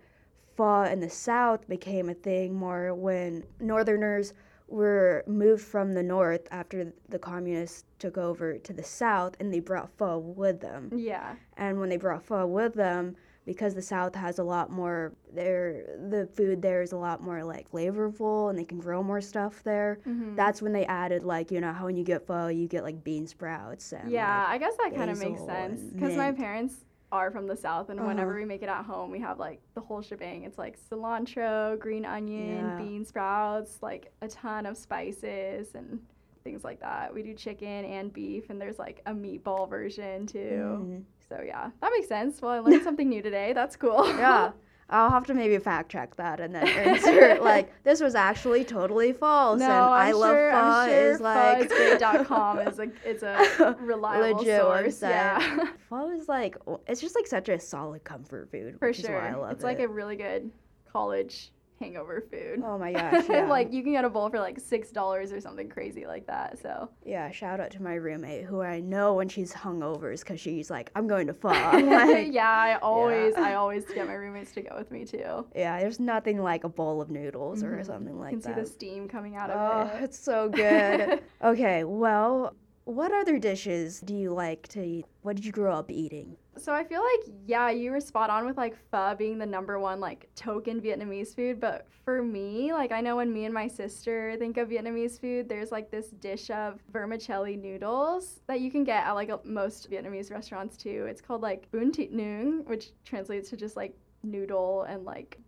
pho 0.56 0.82
in 0.84 1.00
the 1.00 1.10
South 1.10 1.66
became 1.66 2.08
a 2.10 2.14
thing 2.14 2.54
more 2.54 2.94
when 2.94 3.42
Northerners 3.58 4.32
were 4.74 5.22
moved 5.28 5.62
from 5.64 5.92
the 5.92 6.02
North 6.02 6.48
after 6.50 6.92
the 7.08 7.18
communists 7.18 7.84
took 8.00 8.18
over 8.18 8.58
to 8.58 8.72
the 8.72 8.82
South 8.82 9.36
and 9.38 9.54
they 9.54 9.60
brought 9.60 9.88
pho 9.96 10.18
with 10.18 10.60
them. 10.60 10.90
Yeah. 10.94 11.36
And 11.56 11.78
when 11.78 11.88
they 11.88 11.96
brought 11.96 12.24
pho 12.24 12.44
with 12.46 12.74
them, 12.74 13.14
because 13.46 13.74
the 13.74 13.82
South 13.82 14.14
has 14.16 14.38
a 14.38 14.42
lot 14.42 14.70
more, 14.72 15.12
there 15.32 15.84
the 16.08 16.26
food 16.34 16.60
there 16.60 16.82
is 16.82 16.92
a 16.92 16.96
lot 16.96 17.22
more 17.22 17.44
like 17.44 17.70
flavorful 17.70 18.50
and 18.50 18.58
they 18.58 18.64
can 18.64 18.78
grow 18.80 19.00
more 19.02 19.20
stuff 19.20 19.62
there. 19.62 20.00
Mhm. 20.06 20.34
That's 20.34 20.60
when 20.60 20.72
they 20.72 20.86
added 20.86 21.22
like 21.22 21.52
you 21.52 21.60
know 21.60 21.72
how 21.72 21.84
when 21.84 21.96
you 21.96 22.04
get 22.04 22.26
pho 22.26 22.48
you 22.48 22.66
get 22.66 22.82
like 22.82 23.04
bean 23.04 23.26
sprouts 23.28 23.92
and 23.92 24.10
Yeah, 24.10 24.38
like, 24.44 24.48
I 24.48 24.58
guess 24.58 24.76
that 24.78 24.94
kind 24.96 25.10
of 25.10 25.18
makes 25.18 25.44
sense 25.44 25.80
because 25.92 26.16
my 26.16 26.32
parents 26.32 26.74
are 27.14 27.30
from 27.30 27.46
the 27.46 27.56
south, 27.56 27.90
and 27.90 28.04
whenever 28.04 28.32
Uh-huh. 28.32 28.40
we 28.40 28.44
make 28.44 28.62
it 28.62 28.68
at 28.68 28.84
home, 28.84 29.10
we 29.10 29.20
have 29.20 29.38
like 29.38 29.60
the 29.74 29.80
whole 29.80 30.02
shebang. 30.02 30.42
It's 30.42 30.58
like 30.58 30.76
cilantro, 30.90 31.78
green 31.78 32.04
onion, 32.04 32.56
Yeah. 32.66 32.76
bean 32.76 33.04
sprouts, 33.04 33.78
like 33.82 34.12
a 34.20 34.26
ton 34.28 34.66
of 34.66 34.76
spices 34.76 35.74
and 35.76 36.00
things 36.42 36.64
like 36.64 36.80
that. 36.80 37.14
We 37.14 37.22
do 37.22 37.32
chicken 37.32 37.84
and 37.84 38.12
beef, 38.12 38.50
and 38.50 38.60
there's 38.60 38.78
like 38.80 39.00
a 39.06 39.12
meatball 39.12 39.68
version 39.70 40.26
too. 40.26 40.78
Mhm. 40.82 41.04
So 41.28 41.40
yeah, 41.40 41.70
that 41.80 41.92
makes 41.96 42.08
sense. 42.08 42.42
Well, 42.42 42.50
I 42.50 42.58
learned 42.58 42.82
something 42.90 43.08
new 43.08 43.22
today. 43.22 43.52
That's 43.52 43.76
cool. 43.76 44.06
yeah. 44.08 44.50
I'll 44.90 45.10
have 45.10 45.26
to 45.26 45.34
maybe 45.34 45.56
fact 45.58 45.90
check 45.90 46.16
that 46.16 46.40
and 46.40 46.54
then 46.54 46.66
insert 46.68 47.42
like 47.52 47.72
this 47.84 48.00
was 48.00 48.14
actually 48.14 48.64
totally 48.64 49.12
false 49.12 49.58
No, 49.60 49.64
and 49.66 49.72
I'm 49.74 50.08
I 50.08 50.12
love 50.12 50.30
sure, 50.34 50.50
pho 50.52 50.56
I'm 50.58 50.88
sure 50.88 51.10
is 51.12 51.20
like 51.20 51.70
phoisgreat.com 51.70 52.58
is 52.60 52.78
a 52.78 52.90
it's 53.04 53.22
a 53.22 53.76
reliable 53.80 54.38
legit 54.38 54.60
source. 54.60 55.00
website. 55.00 55.08
Yeah. 55.10 55.64
Pho 55.88 56.10
is 56.10 56.28
like 56.28 56.56
it's 56.86 57.00
just 57.00 57.14
like 57.14 57.26
such 57.26 57.48
a 57.48 57.58
solid 57.58 58.04
comfort 58.04 58.50
food, 58.50 58.78
For 58.78 58.88
is 58.90 59.02
why 59.08 59.28
I 59.28 59.30
sure. 59.32 59.40
love 59.40 59.52
It's 59.52 59.64
it. 59.64 59.66
like 59.66 59.80
a 59.80 59.88
really 59.88 60.16
good 60.16 60.50
college 60.92 61.50
hangover 61.80 62.24
food. 62.30 62.62
oh 62.64 62.78
my 62.78 62.92
gosh, 62.92 63.24
yeah. 63.28 63.46
like 63.46 63.72
you 63.72 63.82
can 63.82 63.92
get 63.92 64.04
a 64.04 64.08
bowl 64.10 64.30
for 64.30 64.38
like 64.38 64.58
six 64.60 64.90
dollars 64.90 65.32
or 65.32 65.40
something 65.40 65.68
crazy 65.68 66.06
like 66.06 66.26
that. 66.26 66.58
So 66.60 66.88
yeah, 67.04 67.30
shout 67.30 67.60
out 67.60 67.70
to 67.72 67.82
my 67.82 67.94
roommate 67.94 68.44
who 68.44 68.60
I 68.62 68.80
know 68.80 69.14
when 69.14 69.28
she's 69.28 69.52
hungover 69.52 70.12
is 70.14 70.20
because 70.22 70.40
she's 70.40 70.70
like, 70.70 70.90
I'm 70.94 71.06
going 71.08 71.26
to. 71.26 71.36
I'm 71.44 71.86
like, 71.90 72.32
yeah, 72.32 72.48
I 72.48 72.76
always 72.80 73.34
I 73.34 73.54
always 73.54 73.84
get 73.86 74.06
my 74.06 74.14
roommates 74.14 74.52
to 74.52 74.62
go 74.62 74.76
with 74.76 74.90
me 74.90 75.04
too. 75.04 75.46
yeah, 75.54 75.80
there's 75.80 76.00
nothing 76.00 76.42
like 76.42 76.64
a 76.64 76.68
bowl 76.68 77.00
of 77.02 77.10
noodles 77.10 77.62
or 77.62 77.72
Mhm. 77.78 77.86
something 77.86 78.18
like 78.18 78.40
that. 78.42 78.48
You 78.48 78.54
can 78.54 78.54
see 78.54 78.60
the 78.62 78.66
steam 78.74 79.08
coming 79.08 79.36
out 79.36 79.50
of 79.50 79.56
Oh, 79.58 79.82
it. 79.96 80.00
Oh, 80.00 80.04
it's 80.04 80.18
so 80.18 80.48
good. 80.48 81.20
okay, 81.44 81.84
well, 81.84 82.54
what 82.84 83.12
other 83.12 83.38
dishes 83.38 84.00
do 84.00 84.14
you 84.14 84.32
like 84.32 84.68
to 84.68 84.82
eat? 84.82 85.06
What 85.22 85.36
did 85.36 85.44
you 85.44 85.52
grow 85.52 85.74
up 85.74 85.90
eating? 85.90 86.36
So 86.56 86.72
I 86.72 86.84
feel 86.84 87.02
like 87.02 87.34
yeah, 87.46 87.70
you 87.70 87.90
were 87.90 88.00
spot 88.00 88.30
on 88.30 88.46
with 88.46 88.56
like 88.56 88.76
pho 88.90 89.14
being 89.16 89.38
the 89.38 89.46
number 89.46 89.78
one 89.78 90.00
like 90.00 90.28
token 90.34 90.80
Vietnamese 90.80 91.34
food, 91.34 91.60
but 91.60 91.86
for 92.04 92.22
me, 92.22 92.72
like 92.72 92.92
I 92.92 93.00
know 93.00 93.16
when 93.16 93.32
me 93.32 93.44
and 93.44 93.52
my 93.52 93.66
sister 93.66 94.36
think 94.38 94.56
of 94.56 94.68
Vietnamese 94.68 95.20
food, 95.20 95.48
there's 95.48 95.72
like 95.72 95.90
this 95.90 96.08
dish 96.10 96.50
of 96.50 96.80
vermicelli 96.92 97.56
noodles 97.56 98.40
that 98.46 98.60
you 98.60 98.70
can 98.70 98.84
get 98.84 99.04
at 99.04 99.12
like 99.12 99.44
most 99.44 99.90
Vietnamese 99.90 100.30
restaurants 100.30 100.76
too. 100.76 101.06
It's 101.08 101.20
called 101.20 101.42
like 101.42 101.70
bun 101.72 101.92
thịt 101.92 102.14
nướng, 102.14 102.64
which 102.66 102.92
translates 103.04 103.50
to 103.50 103.56
just 103.56 103.76
like 103.76 103.96
noodle 104.22 104.84
and 104.84 105.04
like 105.04 105.38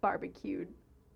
barbecued 0.00 0.68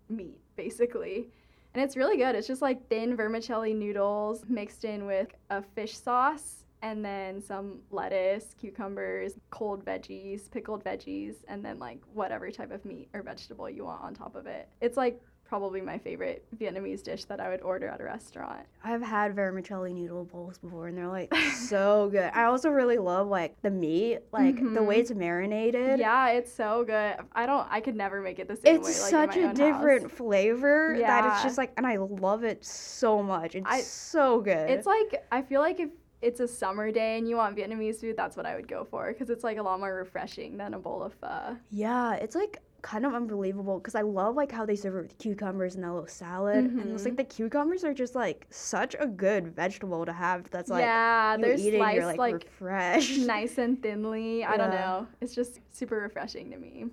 meat 0.08 0.40
basically. 0.56 1.28
And 1.74 1.84
it's 1.84 1.96
really 1.96 2.16
good. 2.16 2.34
It's 2.34 2.46
just 2.46 2.62
like 2.62 2.88
thin 2.88 3.16
vermicelli 3.16 3.74
noodles 3.74 4.44
mixed 4.48 4.84
in 4.84 5.06
with 5.06 5.28
a 5.50 5.62
fish 5.62 5.96
sauce 5.96 6.65
and 6.82 7.04
then 7.04 7.40
some 7.40 7.80
lettuce, 7.90 8.54
cucumbers, 8.60 9.32
cold 9.50 9.84
veggies, 9.84 10.50
pickled 10.50 10.84
veggies, 10.84 11.36
and 11.48 11.64
then 11.64 11.78
like 11.78 12.00
whatever 12.12 12.50
type 12.50 12.70
of 12.70 12.84
meat 12.84 13.08
or 13.14 13.22
vegetable 13.22 13.68
you 13.70 13.84
want 13.84 14.02
on 14.02 14.14
top 14.14 14.36
of 14.36 14.46
it. 14.46 14.68
It's 14.80 14.96
like 14.96 15.20
probably 15.44 15.80
my 15.80 15.96
favorite 15.96 16.44
Vietnamese 16.58 17.04
dish 17.04 17.24
that 17.26 17.38
I 17.40 17.48
would 17.48 17.62
order 17.62 17.86
at 17.86 18.00
a 18.00 18.04
restaurant. 18.04 18.66
I've 18.82 19.00
had 19.00 19.32
vermicelli 19.36 19.92
noodle 19.94 20.24
bowls 20.24 20.58
before, 20.58 20.88
and 20.88 20.98
they're 20.98 21.06
like 21.06 21.32
so 21.54 22.08
good. 22.10 22.30
I 22.34 22.44
also 22.44 22.68
really 22.68 22.98
love 22.98 23.28
like 23.28 23.54
the 23.62 23.70
meat, 23.70 24.18
like 24.32 24.56
the 24.74 24.82
way 24.82 24.96
Mhm. 24.96 25.00
it's 25.02 25.10
marinated. 25.12 26.00
Yeah, 26.00 26.30
it's 26.30 26.52
so 26.52 26.82
good. 26.84 27.14
I 27.32 27.46
don't. 27.46 27.66
I 27.70 27.80
could 27.80 27.94
never 27.94 28.20
make 28.20 28.38
it 28.40 28.48
the 28.48 28.56
same 28.56 28.76
It's 28.76 28.88
way. 28.88 29.02
Like 29.18 29.32
such 29.32 29.36
a 29.36 29.52
different 29.54 30.02
House. 30.02 30.12
flavor 30.12 30.96
that 30.98 31.24
it's 31.32 31.42
just 31.44 31.58
like, 31.58 31.72
and 31.76 31.86
I 31.86 31.96
love 31.96 32.42
it 32.42 32.64
so 32.64 33.22
much. 33.22 33.54
It's 33.54 33.66
I- 33.68 33.80
so 33.82 34.40
good. 34.40 34.68
It's 34.68 34.86
like 34.86 35.24
I 35.30 35.42
feel 35.42 35.60
like 35.60 35.78
if 35.78 35.90
it's 36.22 36.40
a 36.40 36.48
summer 36.48 36.90
day 36.90 37.18
and 37.18 37.28
you 37.28 37.36
want 37.36 37.56
Vietnamese 37.56 38.00
food, 38.00 38.16
that's 38.16 38.36
what 38.36 38.46
I 38.46 38.56
would 38.56 38.68
go 38.68 38.84
for 38.84 39.12
because 39.12 39.30
it's 39.30 39.44
like 39.44 39.58
a 39.58 39.62
lot 39.62 39.80
more 39.80 39.94
refreshing 39.94 40.56
than 40.56 40.74
a 40.74 40.78
bowl 40.78 41.02
of 41.02 41.14
pho. 41.14 41.56
yeah, 41.70 42.14
it's 42.14 42.34
like 42.34 42.58
kind 42.82 43.04
of 43.04 43.14
unbelievable 43.14 43.78
because 43.78 43.94
I 43.96 44.02
love 44.02 44.36
like 44.36 44.52
how 44.52 44.64
they 44.64 44.76
serve 44.76 44.94
it 44.94 45.02
with 45.02 45.18
cucumbers 45.18 45.74
and 45.74 45.82
that 45.84 45.92
little 45.92 46.06
salad, 46.06 46.64
and 46.66 46.92
it's 46.92 47.02
Mhm. 47.02 47.06
like 47.06 47.16
the 47.16 47.24
cucumbers 47.24 47.82
are 47.84 47.92
just 47.94 48.14
like 48.14 48.46
such 48.50 48.94
a 49.00 49.06
good 49.06 49.48
vegetable 49.48 50.06
to 50.06 50.12
have. 50.12 50.48
That's 50.50 50.70
like 50.70 50.82
yeah, 50.82 51.36
they're 51.36 51.54
eat 51.54 51.74
it, 51.74 51.78
sliced 51.78 51.96
you're 51.96 52.06
like, 52.06 52.18
like 52.18 52.34
refreshed. 52.34 53.18
nice 53.26 53.58
and 53.58 53.82
thinly. 53.82 54.44
I 54.44 54.56
don't 54.56 54.70
know. 54.70 55.06
It's 55.20 55.34
just 55.34 55.60
super 55.70 55.96
refreshing 55.96 56.50
to 56.52 56.56
me. 56.58 56.86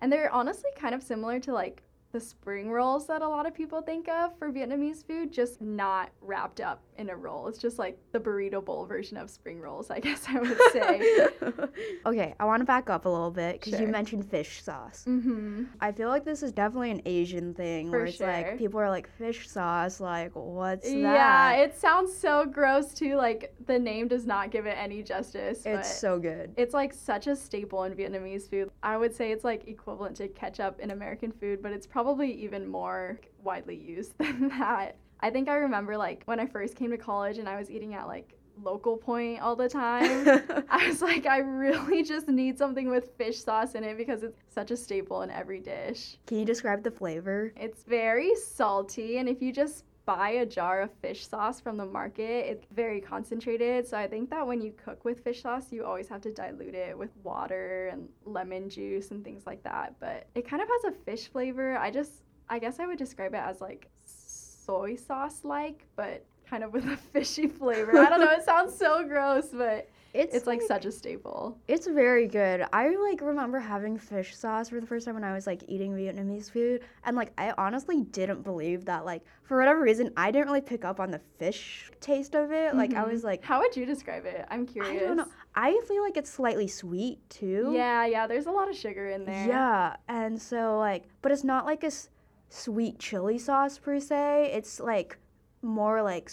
And 0.00 0.12
they're 0.12 0.32
honestly 0.32 0.70
kind 0.76 0.94
of 0.94 1.02
similar 1.02 1.40
to 1.40 1.52
like 1.52 1.82
the 2.12 2.20
spring 2.20 2.70
rolls 2.70 3.06
that 3.06 3.22
a 3.22 3.28
lot 3.28 3.46
of 3.46 3.54
people 3.54 3.80
think 3.80 4.08
of 4.08 4.36
for 4.38 4.52
Vietnamese 4.52 5.04
food, 5.06 5.32
just 5.32 5.60
not 5.60 6.10
wrapped 6.20 6.60
up 6.60 6.82
in 6.98 7.08
a 7.08 7.16
roll. 7.16 7.48
It's 7.48 7.58
just 7.58 7.78
like 7.78 7.98
the 8.12 8.20
burrito 8.20 8.62
bowl 8.64 8.84
version 8.84 9.16
of 9.16 9.30
spring 9.30 9.60
rolls, 9.60 9.90
I 9.90 9.98
guess 10.06 10.24
I 10.28 10.38
would 10.40 10.58
say. 10.72 11.28
okay, 12.06 12.34
I 12.38 12.44
want 12.44 12.60
to 12.60 12.64
back 12.66 12.90
up 12.90 13.06
a 13.06 13.08
little 13.08 13.30
bit 13.30 13.60
because 13.60 13.80
you 13.80 13.86
mentioned 13.86 14.30
fish 14.30 14.62
sauce. 14.62 15.04
mm-hmm. 15.08 15.64
I 15.80 15.90
feel 15.92 16.08
like 16.08 16.24
this 16.24 16.42
is 16.42 16.52
definitely 16.52 16.90
an 16.90 17.02
Asian 17.06 17.54
thing 17.54 17.90
For 17.90 17.98
where 17.98 18.06
it's 18.06 18.18
sure. 18.18 18.26
like 18.26 18.58
people 18.58 18.78
are 18.78 18.90
like 18.90 19.08
fish 19.16 19.48
sauce, 19.48 19.98
like 19.98 20.32
what's 20.34 20.88
that? 20.88 20.96
Yeah, 20.98 21.52
it 21.54 21.74
sounds 21.74 22.14
so 22.14 22.44
gross 22.44 22.92
too. 22.92 23.16
Like 23.16 23.54
the 23.66 23.78
name 23.78 24.06
does 24.08 24.26
not 24.26 24.50
give 24.50 24.66
it 24.66 24.76
any 24.78 25.02
justice. 25.02 25.62
but 25.64 25.70
it's 25.76 25.98
so 25.98 26.18
good. 26.18 26.52
it's 26.56 26.74
like 26.74 26.92
such 26.92 27.26
a 27.26 27.34
staple 27.34 27.84
in 27.84 27.94
Vietnamese 27.94 28.50
food. 28.50 28.70
I 28.82 28.96
would 28.98 29.14
say 29.14 29.32
it's 29.32 29.44
like 29.44 29.66
equivalent 29.66 30.16
to 30.16 30.28
ketchup 30.28 30.78
in 30.78 30.90
American 30.90 31.32
food, 31.32 31.62
but 31.62 31.72
it's 31.72 31.86
probably 31.86 32.01
even 32.22 32.68
more 32.68 33.20
widely 33.42 33.76
used 33.76 34.12
than 34.18 34.48
that. 34.48 34.96
I 35.20 35.30
think 35.30 35.48
I 35.48 35.54
remember 35.54 35.96
like 35.96 36.22
when 36.24 36.40
I 36.40 36.46
first 36.46 36.76
came 36.76 36.90
to 36.90 36.98
college 36.98 37.38
and 37.38 37.48
I 37.48 37.56
was 37.56 37.70
eating 37.70 37.94
at 37.94 38.06
like 38.06 38.34
local 38.60 38.96
point 38.96 39.40
all 39.40 39.56
the 39.56 39.68
time. 39.68 40.40
I 40.70 40.88
was 40.88 41.00
like, 41.00 41.26
I 41.26 41.38
really 41.38 42.02
just 42.02 42.28
need 42.28 42.58
something 42.58 42.90
with 42.90 43.16
fish 43.16 43.42
sauce 43.42 43.74
in 43.74 43.84
it 43.84 43.96
because 43.96 44.22
it's 44.22 44.38
such 44.52 44.70
a 44.70 44.76
staple 44.76 45.22
in 45.22 45.30
every 45.30 45.60
dish. 45.60 46.18
Can 46.26 46.38
you 46.38 46.44
describe 46.44 46.82
the 46.82 46.90
flavor? 46.90 47.52
It's 47.56 47.84
very 47.84 48.34
salty, 48.34 49.18
and 49.18 49.28
if 49.28 49.40
you 49.40 49.52
just 49.52 49.84
buy 50.04 50.30
a 50.30 50.46
jar 50.46 50.82
of 50.82 50.90
fish 51.00 51.26
sauce 51.26 51.60
from 51.60 51.76
the 51.76 51.86
market, 51.86 52.46
it's 52.50 52.66
very 52.74 53.00
concentrated. 53.00 53.86
So 53.86 53.96
I 53.96 54.08
think 54.08 54.30
that 54.30 54.46
when 54.46 54.60
you 54.60 54.72
cook 54.72 55.04
with 55.04 55.22
fish 55.22 55.42
sauce, 55.42 55.70
you 55.70 55.84
always 55.84 56.08
have 56.08 56.20
to 56.22 56.32
dilute 56.32 56.74
it 56.74 56.96
with 56.96 57.10
water 57.22 57.88
and 57.92 58.08
lemon 58.24 58.68
juice 58.68 59.10
and 59.10 59.24
things 59.24 59.46
like 59.46 59.62
that. 59.62 59.94
But 60.00 60.26
it 60.34 60.48
kind 60.48 60.62
of 60.62 60.68
has 60.68 60.92
a 60.92 60.96
fish 61.04 61.28
flavor. 61.28 61.76
I 61.76 61.90
just, 61.90 62.22
I 62.48 62.58
guess 62.58 62.80
I 62.80 62.86
would 62.86 62.98
describe 62.98 63.34
it 63.34 63.42
as 63.44 63.60
like 63.60 63.88
soy 64.04 64.96
sauce 64.96 65.40
like, 65.44 65.86
but 65.96 66.24
kind 66.48 66.64
of 66.64 66.72
with 66.72 66.86
a 66.86 66.96
fishy 67.12 67.46
flavor. 67.46 67.98
I 67.98 68.08
don't 68.08 68.20
know, 68.20 68.30
it 68.32 68.44
sounds 68.44 68.76
so 68.76 69.06
gross, 69.06 69.48
but 69.52 69.88
it's 70.14 70.34
it's 70.34 70.46
like 70.46 70.60
such 70.60 70.84
a 70.84 70.92
staple. 70.92 71.58
It's 71.68 71.86
very 71.86 72.26
good. 72.26 72.64
I 72.72 72.94
like 72.96 73.20
remember 73.22 73.58
having 73.58 73.96
fish 73.96 74.36
sauce 74.36 74.68
for 74.68 74.78
the 74.80 74.86
first 74.86 75.06
time 75.06 75.14
when 75.14 75.24
I 75.24 75.32
was 75.32 75.46
like 75.46 75.62
eating 75.68 75.92
Vietnamese 75.92 76.50
food, 76.50 76.82
and 77.04 77.16
like 77.16 77.32
I 77.38 77.54
honestly 77.56 78.02
didn't 78.02 78.42
believe 78.42 78.84
that. 78.84 79.04
Like 79.06 79.22
for 79.42 79.56
whatever 79.58 79.80
reason, 79.80 80.10
I 80.16 80.30
didn't 80.30 80.46
really 80.48 80.60
pick 80.60 80.84
up 80.84 81.00
on 81.00 81.10
the 81.10 81.20
fish 81.38 81.90
taste 82.00 82.34
of 82.34 82.52
it. 82.52 82.74
Like 82.74 82.92
I 82.94 83.02
Mhm. 83.04 83.10
was 83.12 83.24
like, 83.24 83.42
How 83.42 83.60
would 83.60 83.74
you 83.74 83.86
describe 83.86 84.26
it? 84.26 84.44
I'm 84.50 84.66
curious. 84.66 85.02
I 85.02 85.06
don't 85.06 85.16
know. 85.16 85.26
I 85.54 85.80
feel 85.88 86.02
like 86.02 86.16
it's 86.16 86.30
slightly 86.30 86.68
sweet 86.68 87.18
too. 87.30 87.70
Yeah, 87.74 88.04
yeah, 88.06 88.26
there's 88.26 88.46
a 88.46 88.50
lot 88.52 88.68
of 88.68 88.76
sugar 88.76 89.08
in 89.08 89.24
there. 89.24 89.46
Yeah, 89.48 89.96
and 90.08 90.40
so 90.40 90.78
like, 90.78 91.04
but 91.22 91.32
it's 91.32 91.44
not 91.44 91.64
like 91.64 91.84
a 91.84 91.86
s- 91.86 92.10
sweet 92.50 92.98
chili 92.98 93.38
sauce 93.38 93.78
per 93.78 93.98
se. 93.98 94.50
It's 94.52 94.78
like 94.78 95.16
more 95.62 96.02
like 96.02 96.28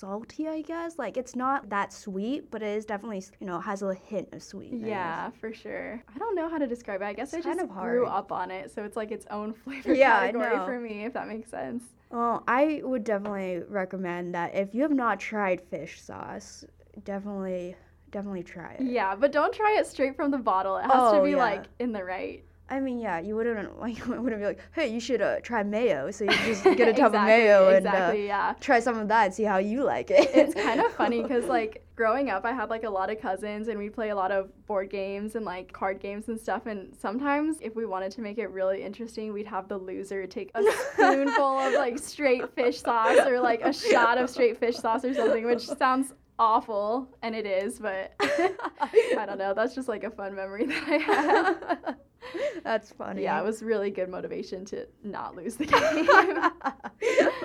salty, 0.00 0.48
I 0.48 0.62
guess. 0.62 0.98
Like 0.98 1.16
it's 1.16 1.36
not 1.36 1.68
that 1.70 1.92
sweet, 1.92 2.50
but 2.50 2.62
it 2.62 2.76
is 2.76 2.84
definitely 2.84 3.22
you 3.40 3.46
know 3.46 3.60
has 3.60 3.82
a 3.82 3.94
hint 3.94 4.28
of 4.32 4.42
sweetness. 4.42 4.82
Yeah, 4.88 5.30
for 5.40 5.52
sure. 5.52 6.02
I 6.14 6.18
don't 6.18 6.34
know 6.34 6.48
how 6.48 6.58
to 6.58 6.66
describe 6.66 7.02
it. 7.02 7.04
I 7.04 7.12
guess 7.12 7.34
It's 7.34 7.46
I 7.46 7.48
just 7.48 7.58
kind 7.58 7.60
of 7.60 7.76
grew 7.76 8.06
up 8.06 8.32
on 8.32 8.50
it, 8.50 8.70
so 8.70 8.84
it's 8.84 8.96
like 8.96 9.10
its 9.10 9.26
own 9.30 9.52
flavor 9.64 9.94
Yeah, 9.94 10.20
category 10.20 10.58
for 10.64 10.80
me, 10.80 11.04
if 11.04 11.12
that 11.14 11.28
makes 11.28 11.50
sense. 11.50 11.84
Well, 12.10 12.42
I 12.48 12.80
would 12.84 13.04
definitely 13.04 13.62
recommend 13.68 14.34
that 14.34 14.54
if 14.54 14.74
you 14.74 14.82
have 14.82 14.90
not 14.92 15.20
tried 15.20 15.60
fish 15.60 16.00
sauce, 16.02 16.64
definitely 17.04 17.76
definitely 18.10 18.42
try 18.42 18.72
it. 18.72 18.82
Yeah, 18.86 19.14
but 19.14 19.30
don't 19.30 19.54
try 19.54 19.76
it 19.78 19.86
straight 19.86 20.16
from 20.16 20.30
the 20.32 20.38
bottle. 20.38 20.76
It 20.78 20.82
has 20.82 20.92
Oh, 20.92 21.12
to 21.18 21.22
be 21.22 21.30
yeah. 21.30 21.36
like 21.36 21.64
in 21.78 21.92
the 21.92 22.04
right. 22.04 22.44
I 22.70 22.78
mean, 22.78 23.00
yeah, 23.00 23.18
you 23.18 23.34
wouldn't 23.34 23.80
like 23.80 24.06
wouldn't 24.06 24.40
be 24.40 24.46
like, 24.46 24.60
hey, 24.72 24.88
you 24.88 25.00
should 25.00 25.20
uh, 25.20 25.40
try 25.40 25.62
mayo. 25.62 26.10
So 26.10 26.24
you 26.24 26.30
just 26.30 26.64
get 26.76 26.88
a 26.88 26.92
tub 26.92 27.14
of 27.14 27.22
mayo 27.22 27.68
and 27.68 27.86
uh, 27.86 28.12
yeah. 28.16 28.54
try 28.60 28.80
some 28.80 28.98
of 28.98 29.08
that 29.08 29.24
and 29.26 29.34
see 29.34 29.42
how 29.42 29.58
you 29.58 29.82
like 29.82 30.10
it. 30.10 30.30
It's 30.32 30.54
kind 30.54 30.80
of 30.80 30.92
funny 30.92 31.22
because 31.22 31.46
like 31.46 31.84
growing 31.96 32.30
up, 32.30 32.44
I 32.44 32.52
had 32.52 32.70
like 32.70 32.84
a 32.84 32.90
lot 32.90 33.10
of 33.10 33.20
cousins, 33.20 33.68
and 33.68 33.78
we 33.78 33.90
play 33.90 34.10
a 34.10 34.14
lot 34.14 34.30
of 34.30 34.48
board 34.66 34.88
games 34.88 35.34
and 35.34 35.44
like 35.44 35.72
card 35.72 36.00
games 36.00 36.28
and 36.28 36.40
stuff. 36.40 36.66
And 36.66 36.94
sometimes, 36.96 37.58
if 37.60 37.74
we 37.74 37.84
wanted 37.84 38.12
to 38.12 38.20
make 38.20 38.38
it 38.38 38.50
really 38.50 38.82
interesting, 38.82 39.32
we'd 39.32 39.46
have 39.46 39.68
the 39.68 39.76
loser 39.76 40.26
take 40.26 40.50
a 40.54 40.62
spoonful 40.92 41.58
of 41.58 41.74
like 41.74 41.98
straight 41.98 42.54
fish 42.54 42.80
sauce 42.80 43.26
or 43.26 43.40
like 43.40 43.62
a 43.62 43.72
shot 43.72 44.16
of 44.16 44.30
straight 44.30 44.58
fish 44.58 44.76
sauce 44.76 45.04
or 45.04 45.12
something, 45.12 45.44
which 45.44 45.66
sounds 45.66 46.14
awful, 46.40 47.06
and 47.22 47.36
it 47.36 47.46
is, 47.46 47.78
but 47.78 48.14
I 48.20 49.24
don't 49.26 49.38
know. 49.38 49.54
That's 49.54 49.74
just 49.74 49.86
like 49.88 50.02
a 50.02 50.10
fun 50.10 50.34
memory 50.34 50.66
that 50.66 50.84
I 50.88 50.96
have. 50.96 51.96
That's 52.64 52.90
funny. 52.92 53.22
Yeah, 53.22 53.38
it 53.40 53.44
was 53.44 53.62
really 53.62 53.90
good 53.90 54.08
motivation 54.08 54.64
to 54.66 54.86
not 55.04 55.36
lose 55.36 55.56
the 55.56 55.66
game. 57.00 57.40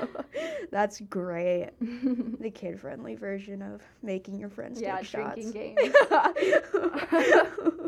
That's 0.72 1.00
great. 1.02 1.70
The 1.80 2.50
kid-friendly 2.50 3.16
version 3.16 3.62
of 3.62 3.82
making 4.02 4.40
your 4.40 4.50
friends 4.50 4.82
yeah, 4.82 4.98
take 4.98 5.06
shots. 5.06 5.36
drinking 5.36 5.76
games. 5.76 5.96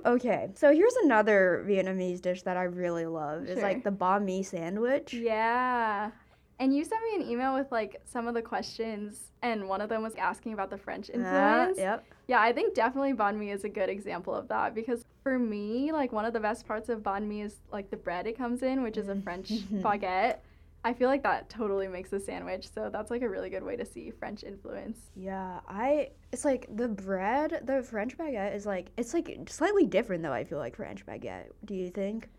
okay, 0.05 0.49
so 0.55 0.73
here's 0.73 0.95
another 1.03 1.65
Vietnamese 1.67 2.21
dish 2.21 2.43
that 2.43 2.57
I 2.57 2.63
really 2.63 3.05
love. 3.05 3.43
It's 3.45 3.61
like 3.61 3.83
the 3.83 3.91
banh 3.91 4.23
mi 4.23 4.43
sandwich. 4.43 5.13
Yeah. 5.13 6.11
And 6.59 6.75
you 6.75 6.83
sent 6.83 7.01
me 7.03 7.23
an 7.23 7.29
email 7.31 7.53
with 7.53 7.71
like 7.71 8.01
some 8.05 8.27
of 8.27 8.33
the 8.33 8.41
questions, 8.41 9.31
and 9.43 9.67
one 9.69 9.79
of 9.79 9.89
them 9.89 10.01
was 10.01 10.15
asking 10.15 10.53
about 10.53 10.69
the 10.71 10.77
French 10.77 11.09
Uh, 11.09 11.13
influence. 11.13 11.77
yep. 11.77 12.03
Yeah, 12.27 12.41
I 12.41 12.51
think 12.51 12.73
definitely 12.73 13.13
banh 13.13 13.37
mi 13.37 13.51
is 13.51 13.63
a 13.63 13.69
good 13.69 13.89
example 13.89 14.33
of 14.33 14.47
that 14.47 14.73
because 14.73 15.05
for 15.23 15.37
me, 15.37 15.91
like 15.91 16.11
one 16.11 16.25
of 16.25 16.33
the 16.33 16.39
best 16.39 16.65
parts 16.67 16.89
of 16.89 17.01
banh 17.01 17.27
mi 17.27 17.41
is 17.41 17.57
like 17.71 17.89
the 17.91 17.97
bread 17.97 18.25
it 18.27 18.37
comes 18.37 18.63
in, 18.63 18.81
which 18.81 18.97
is 18.97 19.07
a 19.07 19.15
French 19.15 19.49
Mhm. 19.49 19.81
baguette. 19.87 20.37
I 20.83 20.93
feel 20.93 21.09
like 21.09 21.23
that 21.23 21.49
totally 21.49 21.87
makes 21.87 22.13
a 22.13 22.19
sandwich, 22.19 22.69
so 22.73 22.89
that's 22.89 23.11
like 23.11 23.21
a 23.21 23.29
really 23.29 23.49
good 23.49 23.63
way 23.63 23.75
to 23.75 23.85
see 23.85 24.09
French 24.09 24.43
influence. 24.43 24.97
Yeah, 25.15 25.59
I 25.67 26.11
it's 26.31 26.45
like 26.45 26.67
the 26.75 26.87
bread, 26.87 27.61
the 27.65 27.83
French 27.83 28.17
baguette 28.17 28.55
is 28.55 28.65
like 28.65 28.91
it's 28.97 29.13
like 29.13 29.29
slightly 29.49 29.85
different 29.85 30.23
though. 30.23 30.33
I 30.33 30.43
feel 30.43 30.59
like 30.59 30.75
French 30.75 31.05
baguette. 31.05 31.51
Do 31.65 31.75
you 31.75 31.89
think? 31.91 32.29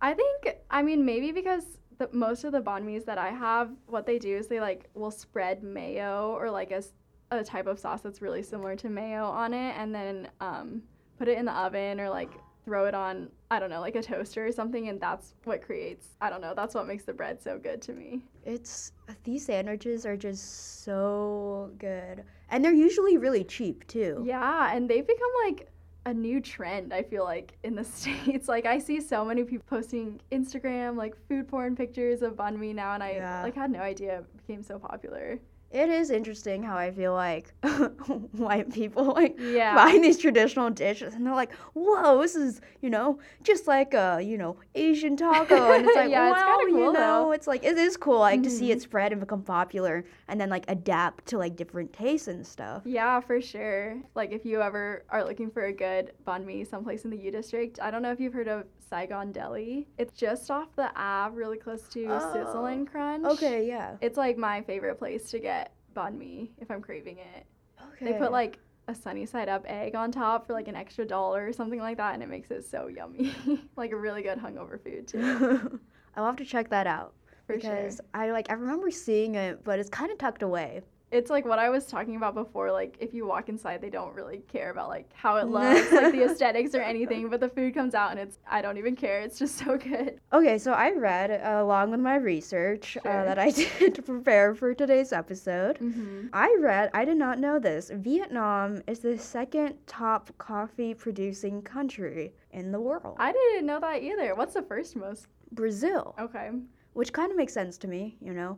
I 0.00 0.14
think, 0.14 0.56
I 0.68 0.82
mean, 0.82 1.04
maybe 1.04 1.30
because 1.30 1.78
the, 1.98 2.08
most 2.12 2.44
of 2.44 2.52
the 2.52 2.60
banh 2.60 2.84
mi's 2.84 3.04
that 3.04 3.18
I 3.18 3.30
have, 3.30 3.70
what 3.86 4.06
they 4.06 4.18
do 4.18 4.36
is 4.36 4.46
they 4.46 4.60
like 4.60 4.88
will 4.94 5.10
spread 5.10 5.62
mayo 5.62 6.36
or 6.38 6.50
like 6.50 6.70
a, 6.70 6.82
a 7.30 7.42
type 7.42 7.66
of 7.66 7.78
sauce 7.78 8.00
that's 8.00 8.22
really 8.22 8.42
similar 8.42 8.76
to 8.76 8.88
mayo 8.88 9.24
on 9.24 9.54
it, 9.54 9.74
and 9.76 9.94
then 9.94 10.28
um, 10.40 10.82
put 11.18 11.28
it 11.28 11.38
in 11.38 11.44
the 11.44 11.52
oven 11.52 12.00
or 12.00 12.08
like 12.08 12.30
throw 12.64 12.86
it 12.86 12.94
on, 12.94 13.28
I 13.50 13.58
don't 13.58 13.70
know, 13.70 13.80
like 13.80 13.96
a 13.96 14.02
toaster 14.02 14.46
or 14.46 14.52
something, 14.52 14.88
and 14.88 15.00
that's 15.00 15.34
what 15.44 15.62
creates, 15.62 16.10
I 16.20 16.30
don't 16.30 16.40
know, 16.40 16.54
that's 16.54 16.76
what 16.76 16.86
makes 16.86 17.02
the 17.04 17.12
bread 17.12 17.42
so 17.42 17.58
good 17.58 17.82
to 17.82 17.92
me. 17.92 18.22
It's 18.44 18.92
these 19.24 19.44
sandwiches 19.44 20.06
are 20.06 20.16
just 20.16 20.84
so 20.84 21.72
good, 21.78 22.22
and 22.50 22.64
they're 22.64 22.72
usually 22.72 23.16
really 23.16 23.42
cheap 23.42 23.84
too. 23.88 24.22
Yeah, 24.24 24.72
and 24.72 24.88
they've 24.88 25.06
become 25.06 25.30
like 25.44 25.71
a 26.04 26.12
new 26.12 26.40
trend, 26.40 26.92
I 26.92 27.02
feel 27.02 27.24
like, 27.24 27.52
in 27.62 27.74
the 27.74 27.84
States. 27.98 28.48
Like, 28.48 28.66
I 28.66 28.78
see 28.78 29.00
so 29.00 29.24
many 29.24 29.44
people 29.44 29.64
posting 29.68 30.20
Instagram, 30.32 30.96
like, 30.96 31.14
food 31.28 31.48
porn 31.48 31.76
pictures 31.76 32.22
of 32.22 32.34
banh 32.34 32.58
mi 32.58 32.72
now, 32.72 32.94
and 32.94 33.02
I, 33.02 33.12
Yeah. 33.12 33.42
like, 33.42 33.54
had 33.54 33.70
no 33.70 33.80
idea 33.80 34.18
it 34.20 34.46
became 34.46 34.62
so 34.62 34.78
popular. 34.78 35.38
It 35.72 35.88
is 35.88 36.10
interesting 36.10 36.62
how 36.62 36.76
I 36.76 36.90
feel 36.90 37.14
like 37.14 37.54
white 38.32 38.70
people 38.72 39.04
like 39.14 39.38
Yeah. 39.38 39.74
buying 39.74 40.02
these 40.02 40.18
traditional 40.18 40.68
dishes 40.68 41.14
and 41.14 41.26
they're 41.26 41.34
like, 41.34 41.52
"Whoa, 41.72 42.20
this 42.20 42.36
is 42.36 42.60
you 42.82 42.90
know 42.90 43.18
just 43.42 43.66
like 43.66 43.94
a 43.94 44.20
you 44.22 44.36
know 44.36 44.56
Asian 44.74 45.16
taco," 45.16 45.72
and 45.72 45.86
it's 45.86 45.96
like, 45.96 46.10
Yeah, 46.10 46.30
it's 46.30 46.42
"Well, 46.42 46.58
kinda 46.58 46.78
you 46.78 46.92
know, 46.92 47.22
though. 47.24 47.32
it's 47.32 47.46
like 47.46 47.64
it 47.64 47.78
is 47.78 47.96
cool 47.96 48.18
like 48.18 48.42
to 48.42 48.50
see 48.50 48.66
Mhm. 48.66 48.72
it 48.72 48.82
spread 48.82 49.12
and 49.12 49.20
become 49.20 49.42
popular 49.42 50.04
and 50.28 50.38
then 50.38 50.50
like 50.50 50.64
adapt 50.68 51.24
to 51.28 51.38
like 51.38 51.56
different 51.56 51.92
tastes 51.94 52.28
and 52.28 52.46
stuff." 52.46 52.82
Yeah, 52.84 53.20
for 53.20 53.40
sure. 53.40 53.96
Like 54.14 54.30
if 54.32 54.44
you 54.44 54.60
ever 54.60 55.04
are 55.08 55.24
looking 55.24 55.50
for 55.50 55.64
a 55.64 55.72
good 55.72 56.12
banh 56.26 56.44
mi 56.44 56.64
someplace 56.64 57.04
in 57.04 57.10
the 57.10 57.16
U 57.18 57.30
District, 57.30 57.80
I 57.80 57.90
don't 57.90 58.02
know 58.02 58.12
if 58.12 58.20
you've 58.20 58.34
heard 58.34 58.48
of 58.48 58.66
Saigon 58.92 59.32
Deli. 59.32 59.88
It's 59.96 60.12
just 60.12 60.50
off 60.50 60.76
the 60.76 60.90
Ave, 60.94 61.34
really 61.34 61.56
close 61.56 61.88
to 61.94 62.04
Oh, 62.10 62.32
Sizzle 62.34 62.66
and 62.66 62.86
Crunch. 62.86 63.24
Okay, 63.24 63.66
yeah. 63.66 63.96
It's 64.02 64.18
like 64.18 64.36
my 64.36 64.60
favorite 64.60 64.98
place 64.98 65.30
to 65.30 65.38
get 65.38 65.72
banh 65.96 66.18
mi 66.18 66.52
if 66.58 66.70
I'm 66.70 66.82
craving 66.82 67.16
it. 67.16 67.46
Okay. 67.94 68.12
They 68.12 68.18
put 68.18 68.32
like 68.32 68.58
a 68.88 68.94
sunny 68.94 69.24
side 69.24 69.48
up 69.48 69.64
egg 69.66 69.94
on 69.94 70.12
top 70.12 70.46
for 70.46 70.52
like 70.52 70.68
an 70.68 70.76
extra 70.76 71.06
dollar 71.06 71.46
or 71.46 71.54
something 71.54 71.78
like 71.78 71.96
that, 71.96 72.12
and 72.12 72.22
it 72.22 72.28
makes 72.28 72.50
it 72.50 72.66
so 72.66 72.88
yummy. 72.88 73.34
like 73.76 73.92
a 73.92 73.96
really 73.96 74.20
good 74.22 74.36
hungover 74.38 74.78
food 74.82 75.08
too. 75.08 75.80
I'll 76.14 76.26
have 76.26 76.36
to 76.36 76.44
check 76.44 76.68
that 76.68 76.86
out 76.86 77.14
For 77.46 77.56
because 77.56 77.96
sure. 77.96 78.04
I 78.12 78.30
like 78.30 78.50
I 78.50 78.54
remember 78.54 78.90
seeing 78.90 79.36
it, 79.36 79.64
but 79.64 79.78
it's 79.78 79.88
kind 79.88 80.12
of 80.12 80.18
tucked 80.18 80.42
away. 80.42 80.82
It's 81.12 81.30
like 81.30 81.44
what 81.44 81.58
I 81.58 81.68
was 81.68 81.86
talking 81.86 82.16
about 82.16 82.34
before. 82.34 82.72
Like 82.72 82.96
if 82.98 83.12
you 83.12 83.26
walk 83.26 83.48
inside, 83.50 83.80
they 83.82 83.90
don't 83.90 84.14
really 84.14 84.38
care 84.50 84.70
about 84.70 84.88
like 84.88 85.10
how 85.12 85.36
it 85.36 85.46
looks, 85.56 85.92
like 85.92 86.12
the 86.12 86.24
aesthetics 86.24 86.74
or 86.74 86.80
anything. 86.92 87.28
But 87.28 87.40
the 87.40 87.48
food 87.50 87.74
comes 87.74 87.94
out 87.94 88.10
and 88.12 88.18
it's 88.18 88.38
I 88.50 88.62
don't 88.62 88.78
even 88.78 88.96
care. 88.96 89.20
It's 89.20 89.38
just 89.38 89.56
so 89.58 89.76
good. 89.76 90.18
Okay, 90.32 90.56
so 90.58 90.72
I 90.72 90.90
read 90.92 91.30
uh, 91.30 91.62
along 91.62 91.90
with 91.90 92.00
my 92.00 92.16
research 92.16 92.96
uh, 92.96 93.24
that 93.24 93.38
I 93.38 93.50
did 93.78 93.94
to 93.94 94.02
prepare 94.02 94.54
for 94.54 94.74
today's 94.74 95.12
episode. 95.12 95.78
Mm-hmm. 95.78 96.28
I 96.32 96.56
read, 96.60 96.90
I 96.94 97.04
did 97.04 97.18
not 97.18 97.38
know 97.38 97.58
this. 97.58 97.90
Vietnam 97.94 98.82
is 98.86 99.00
the 99.00 99.18
second 99.18 99.74
top 99.86 100.30
coffee 100.38 100.94
producing 100.94 101.60
country 101.62 102.32
in 102.52 102.72
the 102.72 102.80
world. 102.80 103.16
I 103.18 103.32
didn't 103.32 103.66
know 103.66 103.80
that 103.80 104.02
either. 104.02 104.34
What's 104.34 104.54
the 104.54 104.62
first 104.62 104.96
most? 104.96 105.26
Brazil, 105.52 106.14
Okay. 106.18 106.50
which 106.94 107.12
kind 107.12 107.30
of 107.30 107.36
makes 107.36 107.52
sense 107.52 107.76
to 107.78 107.88
me, 107.88 108.16
you 108.22 108.32
know. 108.32 108.56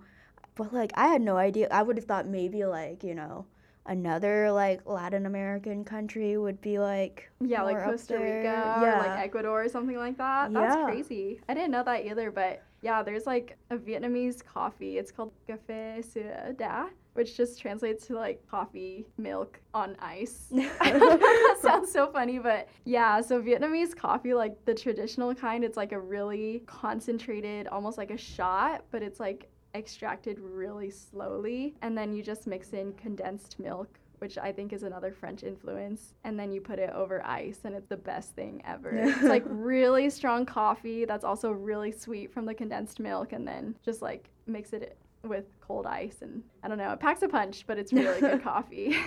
But 0.56 0.73
like, 0.73 0.92
I 0.94 1.08
had 1.08 1.23
no 1.23 1.37
idea. 1.37 1.68
I 1.70 1.82
would 1.82 1.96
have 1.96 2.06
thought 2.06 2.26
maybe 2.26 2.64
like, 2.64 3.02
you 3.02 3.14
know, 3.14 3.46
another 3.87 4.50
like 4.50 4.80
Latin 4.87 5.26
American 5.26 5.84
country 5.84 6.37
would 6.38 6.61
be 6.61 6.78
like 6.78 7.28
Yeah, 7.40 7.62
like 7.62 7.82
Costa. 7.82 8.14
Rica 8.14 8.78
Yeah. 8.80 8.94
or 8.94 9.08
like 9.08 9.18
Ecuador 9.18 9.62
or 9.64 9.68
something 9.68 9.96
like 9.96 10.16
that. 10.18 10.52
That's 10.52 10.76
Yeah. 10.76 10.84
crazy. 10.84 11.40
I 11.49 11.54
didn't 11.54 11.70
know 11.70 11.82
that 11.84 12.06
either, 12.06 12.30
but 12.30 12.62
yeah, 12.82 13.02
there's 13.02 13.26
like 13.26 13.56
a 13.70 13.76
Vietnamese 13.76 14.44
coffee. 14.44 14.99
It's 14.99 15.11
called 15.11 15.32
Café 15.49 16.04
Sữa 16.04 16.56
Da, 16.56 16.87
which 17.14 17.37
just 17.37 17.61
translates 17.61 18.06
to 18.06 18.14
like 18.14 18.46
coffee 18.50 19.06
milk 19.18 19.61
on 19.75 19.96
ice. 19.99 20.49
that 20.52 21.58
sounds 21.62 21.90
so 21.90 22.06
funny, 22.11 22.38
but 22.38 22.68
yeah, 22.84 23.20
so 23.20 23.42
Vietnamese 23.42 23.94
coffee, 23.96 24.34
like 24.34 24.62
the 24.66 24.75
traditional 24.75 25.34
kind, 25.34 25.64
it's 25.64 25.76
like 25.76 25.92
a 25.92 26.00
really 26.00 26.62
concentrated, 26.66 27.66
almost 27.68 27.99
like 27.99 28.11
a 28.11 28.18
shot, 28.18 28.84
but 28.90 29.02
it's 29.02 29.18
like 29.20 29.49
extracted 29.75 30.38
really 30.38 30.90
slowly. 30.90 31.75
And 31.83 31.97
then 31.97 32.12
you 32.12 32.23
just 32.23 32.47
mix 32.47 32.73
in 32.73 32.93
condensed 32.95 33.59
milk, 33.59 33.99
which 34.19 34.38
I 34.38 34.52
think 34.52 34.73
is 34.73 34.83
another 34.83 35.12
French 35.12 35.43
influence. 35.43 36.14
And 36.25 36.38
then 36.38 36.52
you 36.52 36.61
put 36.61 36.78
it 36.78 36.90
over 36.90 37.25
ice, 37.26 37.61
and 37.64 37.75
it's 37.75 37.88
the 37.88 37.97
best 37.97 38.35
thing 38.35 38.62
ever. 38.64 38.90
it's 38.95 39.23
like 39.23 39.45
really 39.47 40.09
strong 40.11 40.47
coffee 40.47 41.04
that's 41.04 41.25
also 41.25 41.50
really 41.50 41.93
sweet 41.93 42.33
from 42.33 42.47
the 42.47 42.54
condensed 42.54 43.00
milk, 43.00 43.33
and 43.33 43.47
then 43.47 43.75
just 43.85 44.02
like 44.02 44.31
mix 44.47 44.73
it 44.73 44.97
with 45.23 45.47
cold 45.61 45.87
ice. 45.87 46.19
And 46.23 46.43
I 46.62 46.69
don't 46.69 46.78
know, 46.78 46.93
it 46.93 47.00
packs 47.00 47.23
a 47.23 47.28
punch, 47.28 47.64
but 47.66 47.78
it's 47.78 47.93
really 47.93 48.21
good 48.21 48.43
coffee. 48.45 48.97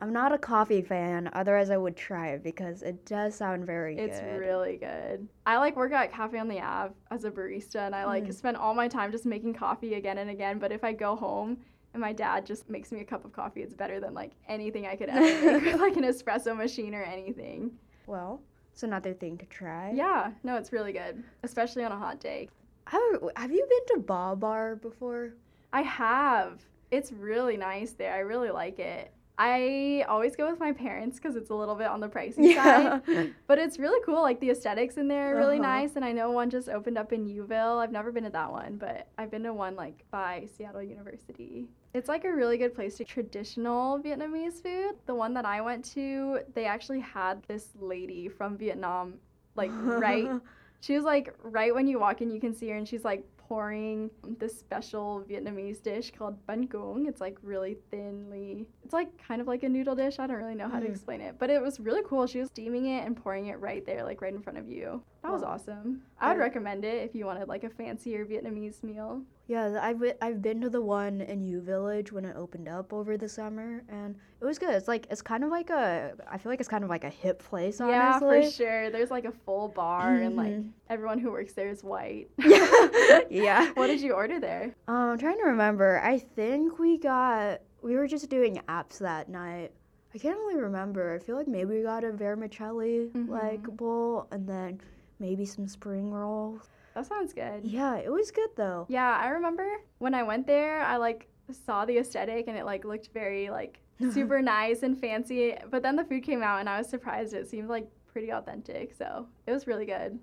I'm 0.00 0.12
not 0.12 0.32
a 0.32 0.38
coffee 0.38 0.82
fan, 0.82 1.28
otherwise 1.32 1.70
I 1.70 1.76
would 1.76 1.96
try 1.96 2.28
it 2.28 2.44
because 2.44 2.82
it 2.82 3.04
does 3.04 3.34
sound 3.34 3.66
very 3.66 3.98
It's 3.98 4.20
good. 4.20 4.38
really 4.38 4.76
good. 4.76 5.26
I 5.44 5.56
like 5.58 5.74
work 5.74 5.92
at 5.92 6.12
Cafe 6.12 6.38
on 6.38 6.46
the 6.48 6.60
Ave 6.60 6.94
as 7.10 7.24
a 7.24 7.30
barista, 7.32 7.80
and 7.86 7.94
I 7.96 8.04
like 8.04 8.24
Mm. 8.24 8.34
spend 8.34 8.56
all 8.56 8.74
my 8.74 8.86
time 8.86 9.10
just 9.10 9.26
making 9.26 9.54
coffee 9.54 9.94
again 9.94 10.18
and 10.18 10.30
again. 10.30 10.58
But 10.60 10.70
if 10.70 10.84
I 10.84 10.92
go 10.92 11.16
home 11.16 11.58
and 11.94 12.00
my 12.00 12.12
dad 12.12 12.46
just 12.46 12.70
makes 12.70 12.92
me 12.92 13.00
a 13.00 13.04
cup 13.04 13.24
of 13.24 13.32
coffee, 13.32 13.62
it's 13.62 13.74
better 13.74 13.98
than 13.98 14.14
like 14.14 14.32
anything 14.46 14.86
I 14.86 14.94
could 14.94 15.08
ever 15.08 15.20
make 15.52 15.64
with 15.72 15.80
like 15.80 15.96
an 15.96 16.04
espresso 16.04 16.56
machine 16.56 16.94
or 16.94 17.02
anything. 17.02 17.72
Well, 18.06 18.40
it's 18.72 18.84
another 18.84 19.12
thing 19.14 19.36
to 19.38 19.46
try. 19.46 19.90
Yeah, 19.92 20.30
no, 20.44 20.54
it's 20.56 20.72
really 20.72 20.92
good, 20.92 21.24
especially 21.42 21.82
on 21.82 21.90
a 21.90 21.98
hot 21.98 22.20
day. 22.20 22.48
Have, 22.86 23.02
have 23.36 23.50
you 23.50 23.66
been 23.68 23.96
to 23.96 24.02
Ba 24.06 24.36
Bar 24.36 24.76
before? 24.76 25.34
I 25.72 25.82
have. 25.82 26.62
It's 26.92 27.10
really 27.12 27.56
nice 27.56 27.92
there. 27.92 28.14
I 28.14 28.20
really 28.20 28.50
like 28.50 28.78
it. 28.78 29.12
I 29.40 30.04
always 30.08 30.34
go 30.34 30.50
with 30.50 30.58
my 30.58 30.72
parents 30.72 31.16
because 31.18 31.36
it's 31.36 31.50
a 31.50 31.54
little 31.54 31.76
bit 31.76 31.86
on 31.86 32.00
the 32.00 32.08
pricey 32.08 32.54
side. 32.54 33.02
But 33.46 33.58
it's 33.58 33.78
really 33.78 34.00
cool. 34.04 34.20
Like 34.20 34.40
the 34.40 34.50
aesthetics 34.50 34.96
in 34.96 35.06
there 35.06 35.34
are 35.34 35.38
really 35.38 35.58
Uh-huh. 35.60 35.68
nice. 35.76 35.94
And 35.96 36.04
I 36.04 36.10
know 36.12 36.30
one 36.32 36.50
just 36.50 36.68
opened 36.68 36.98
up 36.98 37.12
in 37.12 37.26
Uville. 37.28 37.78
I've 37.78 37.92
never 37.92 38.10
been 38.10 38.24
to 38.24 38.30
that 38.30 38.50
one, 38.50 38.76
but 38.76 39.06
I've 39.16 39.30
been 39.30 39.44
to 39.44 39.54
one 39.54 39.76
like 39.76 40.04
by 40.10 40.48
Seattle 40.56 40.82
University. 40.82 41.68
It's 41.94 42.08
like 42.08 42.24
a 42.24 42.32
really 42.32 42.58
good 42.58 42.74
place 42.74 42.96
to 42.96 43.04
traditional 43.04 43.98
Vietnamese 44.00 44.60
food. 44.62 44.94
The 45.06 45.14
one 45.14 45.32
that 45.34 45.46
I 45.46 45.60
went 45.60 45.84
to, 45.94 46.40
they 46.54 46.64
actually 46.66 47.00
had 47.00 47.42
this 47.44 47.68
lady 47.80 48.28
from 48.28 48.56
Vietnam, 48.58 49.14
like 49.54 49.70
right. 49.72 50.28
She 50.80 50.94
was 50.94 51.02
like 51.04 51.34
right 51.42 51.74
when 51.74 51.88
you 51.88 51.98
walk 51.98 52.22
in, 52.22 52.30
you 52.30 52.38
can 52.40 52.54
see 52.54 52.68
her, 52.68 52.76
and 52.76 52.86
she's 52.86 53.04
like 53.04 53.24
pouring 53.48 54.10
this 54.38 54.58
special 54.58 55.24
Vietnamese 55.28 55.82
dish 55.82 56.12
called 56.16 56.36
bánh 56.46 56.68
cuốn. 56.68 57.08
It's 57.08 57.20
like 57.20 57.38
really 57.42 57.78
thinly. 57.90 58.66
It's 58.84 58.92
like 58.92 59.08
kind 59.26 59.40
of 59.40 59.46
like 59.46 59.62
a 59.62 59.68
noodle 59.68 59.94
dish. 59.96 60.18
I 60.18 60.26
don't 60.26 60.36
really 60.36 60.54
know 60.54 60.68
how 60.68 60.78
to 60.80 60.86
Mm. 60.86 60.90
explain 60.90 61.20
it, 61.22 61.36
but 61.38 61.48
it 61.50 61.62
was 61.62 61.80
really 61.80 62.02
cool. 62.04 62.26
She 62.26 62.40
was 62.40 62.48
steaming 62.48 62.86
it 62.86 63.06
and 63.06 63.16
pouring 63.16 63.46
it 63.46 63.58
right 63.60 63.84
there, 63.86 64.04
like 64.04 64.20
right 64.20 64.34
in 64.34 64.42
front 64.42 64.58
of 64.58 64.68
you. 64.68 65.02
That 65.22 65.32
was 65.32 65.42
awesome. 65.42 66.02
I 66.20 66.32
would 66.32 66.38
recommend 66.40 66.84
it 66.84 67.02
if 67.04 67.14
you 67.14 67.24
wanted 67.24 67.48
like 67.48 67.64
a 67.64 67.70
fancier 67.70 68.24
Vietnamese 68.26 68.82
meal. 68.82 69.22
Yeah, 69.48 69.78
I've 69.82 69.98
been, 69.98 70.12
I've 70.20 70.42
been 70.42 70.60
to 70.60 70.68
the 70.68 70.82
one 70.82 71.22
in 71.22 71.42
U 71.42 71.62
Village 71.62 72.12
when 72.12 72.26
it 72.26 72.36
opened 72.36 72.68
up 72.68 72.92
over 72.92 73.16
the 73.16 73.28
summer, 73.30 73.82
and 73.88 74.14
it 74.42 74.44
was 74.44 74.58
good. 74.58 74.70
It's 74.74 74.86
like 74.88 75.06
it's 75.10 75.22
kind 75.22 75.42
of 75.42 75.48
like 75.50 75.70
a 75.70 76.12
I 76.30 76.36
feel 76.36 76.52
like 76.52 76.60
it's 76.60 76.68
kind 76.68 76.84
of 76.84 76.90
like 76.90 77.04
a 77.04 77.08
hip 77.08 77.42
place, 77.42 77.80
Honestly. 77.80 78.36
Yeah, 78.40 78.44
for 78.44 78.50
sure. 78.50 78.90
There's 78.90 79.10
like 79.10 79.24
a 79.24 79.32
full 79.32 79.68
bar 79.68 80.16
and 80.16 80.36
like 80.36 80.52
Mhm. 80.52 80.68
everyone 80.90 81.18
who 81.18 81.30
works 81.32 81.54
there 81.54 81.70
is 81.70 81.82
white. 81.82 82.28
yeah. 82.38 83.20
yeah. 83.30 83.72
what 83.72 83.86
did 83.86 84.02
you 84.02 84.12
order 84.12 84.38
there? 84.38 84.74
Um, 84.86 84.94
I'm 85.12 85.18
trying 85.18 85.38
to 85.38 85.44
remember. 85.44 85.98
I 86.04 86.18
think 86.18 86.78
we 86.78 86.98
got 86.98 87.62
we 87.80 87.96
were 87.96 88.06
just 88.06 88.28
doing 88.28 88.60
apps 88.68 88.98
that 88.98 89.30
night. 89.30 89.72
I 90.14 90.18
can't 90.18 90.36
really 90.38 90.60
remember. 90.60 91.14
I 91.14 91.18
feel 91.24 91.36
like 91.36 91.48
maybe 91.48 91.76
we 91.76 91.82
got 91.82 92.04
a 92.04 92.12
vermicelli 92.12 93.10
like 93.14 93.62
Mhm. 93.62 93.76
bowl, 93.78 94.26
and 94.30 94.46
then 94.46 94.80
maybe 95.18 95.46
some 95.46 95.66
spring 95.66 96.12
rolls. 96.12 96.68
That 96.98 97.06
sounds 97.06 97.32
good. 97.32 97.64
Yeah, 97.64 97.96
it 97.96 98.10
was 98.10 98.32
good 98.32 98.50
though. 98.56 98.84
Yeah, 98.88 99.16
I 99.22 99.28
remember 99.28 99.64
when 99.98 100.14
I 100.14 100.24
went 100.24 100.48
there, 100.48 100.82
I 100.82 100.96
like 100.96 101.28
saw 101.52 101.84
the 101.84 101.98
aesthetic 101.98 102.48
and 102.48 102.58
it 102.58 102.64
like 102.64 102.84
looked 102.84 103.10
very 103.14 103.50
like 103.50 103.78
super 104.10 104.42
nice 104.42 104.82
and 104.82 105.00
fancy. 105.00 105.54
But 105.70 105.84
then 105.84 105.94
the 105.94 106.02
food 106.02 106.24
came 106.24 106.42
out 106.42 106.58
and 106.58 106.68
I 106.68 106.78
was 106.78 106.88
surprised. 106.88 107.34
It 107.34 107.48
seemed 107.48 107.68
like 107.68 107.88
pretty 108.08 108.32
authentic, 108.32 108.94
so 108.98 109.28
it 109.46 109.52
was 109.52 109.68
really 109.68 109.86
good. 109.86 110.18